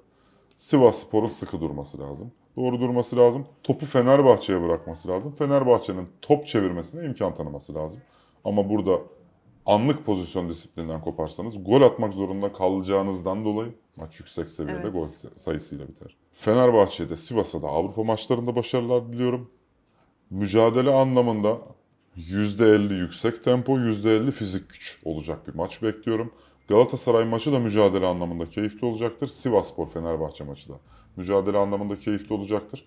Sivasspor'un 0.58 1.28
sıkı 1.28 1.62
durması 1.62 2.00
lazım. 2.00 2.32
Doğru 2.58 2.80
durması 2.82 3.18
lazım. 3.18 3.46
Topu 3.64 3.86
Fenerbahçe'ye 3.86 4.62
bırakması 4.62 5.08
lazım. 5.08 5.36
Fenerbahçe'nin 5.36 6.08
top 6.22 6.48
çevirmesine 6.48 7.06
imkan 7.06 7.34
tanıması 7.34 7.76
lazım. 7.76 8.02
Ama 8.46 8.70
burada 8.70 9.00
anlık 9.66 10.06
pozisyon 10.06 10.50
disiplinden 10.50 11.02
koparsanız 11.02 11.64
gol 11.64 11.82
atmak 11.82 12.14
zorunda 12.14 12.54
kalacağınızdan 12.54 13.46
dolayı 13.46 13.74
maç 13.96 14.20
yüksek 14.20 14.50
seviyede 14.50 14.82
Evet. 14.84 14.94
gol 14.94 15.08
sayısıyla 15.36 15.88
biter. 15.88 16.16
Fenerbahçe'de 16.34 17.18
Sivas'a 17.18 17.62
da 17.62 17.68
Avrupa 17.68 18.04
maçlarında 18.04 18.56
başarılar 18.56 19.14
diliyorum. 19.14 19.50
Mücadele 20.30 20.94
anlamında 20.94 21.58
%50 22.18 22.94
yüksek 22.94 23.44
tempo, 23.44 23.78
%50 23.78 24.32
fizik 24.32 24.70
güç 24.70 25.00
olacak 25.06 25.48
bir 25.48 25.54
maç 25.54 25.82
bekliyorum. 25.82 26.32
Galatasaray 26.68 27.26
maçı 27.26 27.54
da 27.54 27.60
mücadele 27.60 28.06
anlamında 28.06 28.46
keyifli 28.46 28.88
olacaktır. 28.88 29.28
Sivasspor 29.28 29.90
Fenerbahçe 29.90 30.44
maçı 30.44 30.70
da 30.70 30.76
mücadele 31.16 31.58
anlamında 31.58 31.98
keyifli 31.98 32.34
olacaktır. 32.34 32.86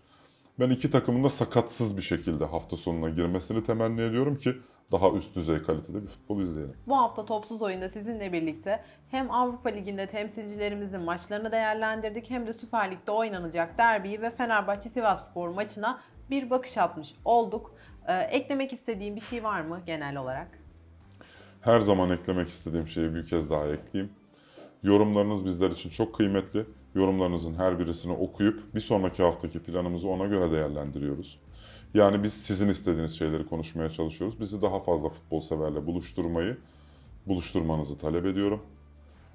Ben 0.61 0.71
iki 0.71 0.91
takımın 0.91 1.25
da 1.25 1.31
sakatsız 1.31 1.97
bir 1.97 2.03
şekilde 2.03 2.45
hafta 2.45 2.77
sonuna 2.77 3.09
girmesini 3.09 3.65
temenni 3.65 4.01
ediyorum 4.01 4.37
ki 4.37 4.57
daha 4.93 5.11
üst 5.11 5.37
düzey 5.37 5.63
kalitede 5.63 6.03
bir 6.03 6.09
futbol 6.09 6.41
izleyelim. 6.41 6.77
Bu 6.87 6.97
hafta 6.97 7.27
Topsuz 7.27 7.63
Oyun'da 7.63 7.89
sizinle 7.89 8.33
birlikte 8.33 8.85
hem 9.11 9.31
Avrupa 9.31 9.69
Ligi'nde 9.69 10.07
temsilcilerimizin 10.07 11.01
maçlarını 11.01 11.53
değerlendirdik 11.53 12.31
hem 12.31 12.47
de 12.47 12.53
Süper 12.53 12.91
Lig'de 12.91 13.11
oynanacak 13.11 13.79
derbiyi 13.79 14.23
ve 14.23 14.31
Fenerbahçe 14.31 14.89
Sivasspor 14.89 15.49
maçına 15.49 16.01
bir 16.31 16.51
bakış 16.51 16.79
atmış 16.79 17.15
olduk. 17.25 17.76
Ee, 18.09 18.15
eklemek 18.15 18.73
istediğim 18.73 19.17
bir 19.17 19.21
şey 19.21 19.45
var 19.45 19.61
mı 19.61 19.81
genel 19.87 20.17
olarak? 20.17 20.49
Her 21.61 21.81
zaman 21.81 22.11
eklemek 22.11 22.49
istediğim 22.49 22.89
şeyi 22.89 23.15
bir 23.15 23.27
kez 23.27 23.51
daha 23.51 23.67
ekleyeyim. 23.67 24.13
Yorumlarınız 24.83 25.45
bizler 25.45 25.71
için 25.71 25.91
çok 25.91 26.15
kıymetli. 26.15 26.67
Yorumlarınızın 26.95 27.55
her 27.55 27.79
birisini 27.79 28.13
okuyup 28.13 28.75
bir 28.75 28.81
sonraki 28.81 29.23
haftaki 29.23 29.63
planımızı 29.63 30.09
ona 30.09 30.27
göre 30.27 30.51
değerlendiriyoruz. 30.51 31.41
Yani 31.95 32.23
biz 32.23 32.33
sizin 32.33 32.69
istediğiniz 32.69 33.19
şeyleri 33.19 33.47
konuşmaya 33.47 33.91
çalışıyoruz. 33.91 34.41
Bizi 34.41 34.63
daha 34.63 34.81
fazla 34.81 35.09
futbol 35.09 35.41
severle 35.41 35.87
buluşturmayı, 35.87 36.57
buluşturmanızı 37.27 37.99
talep 37.99 38.27
ediyorum. 38.27 38.63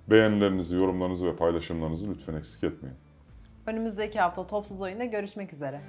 Beğenilerinizi, 0.07 0.75
yorumlarınızı 0.75 1.25
ve 1.25 1.35
paylaşımlarınızı 1.35 2.09
lütfen 2.09 2.33
eksik 2.33 2.63
etmeyin. 2.63 2.97
Önümüzdeki 3.67 4.19
hafta 4.19 4.47
Topsuz 4.47 4.81
Oyun'da 4.81 5.05
görüşmek 5.05 5.53
üzere. 5.53 5.79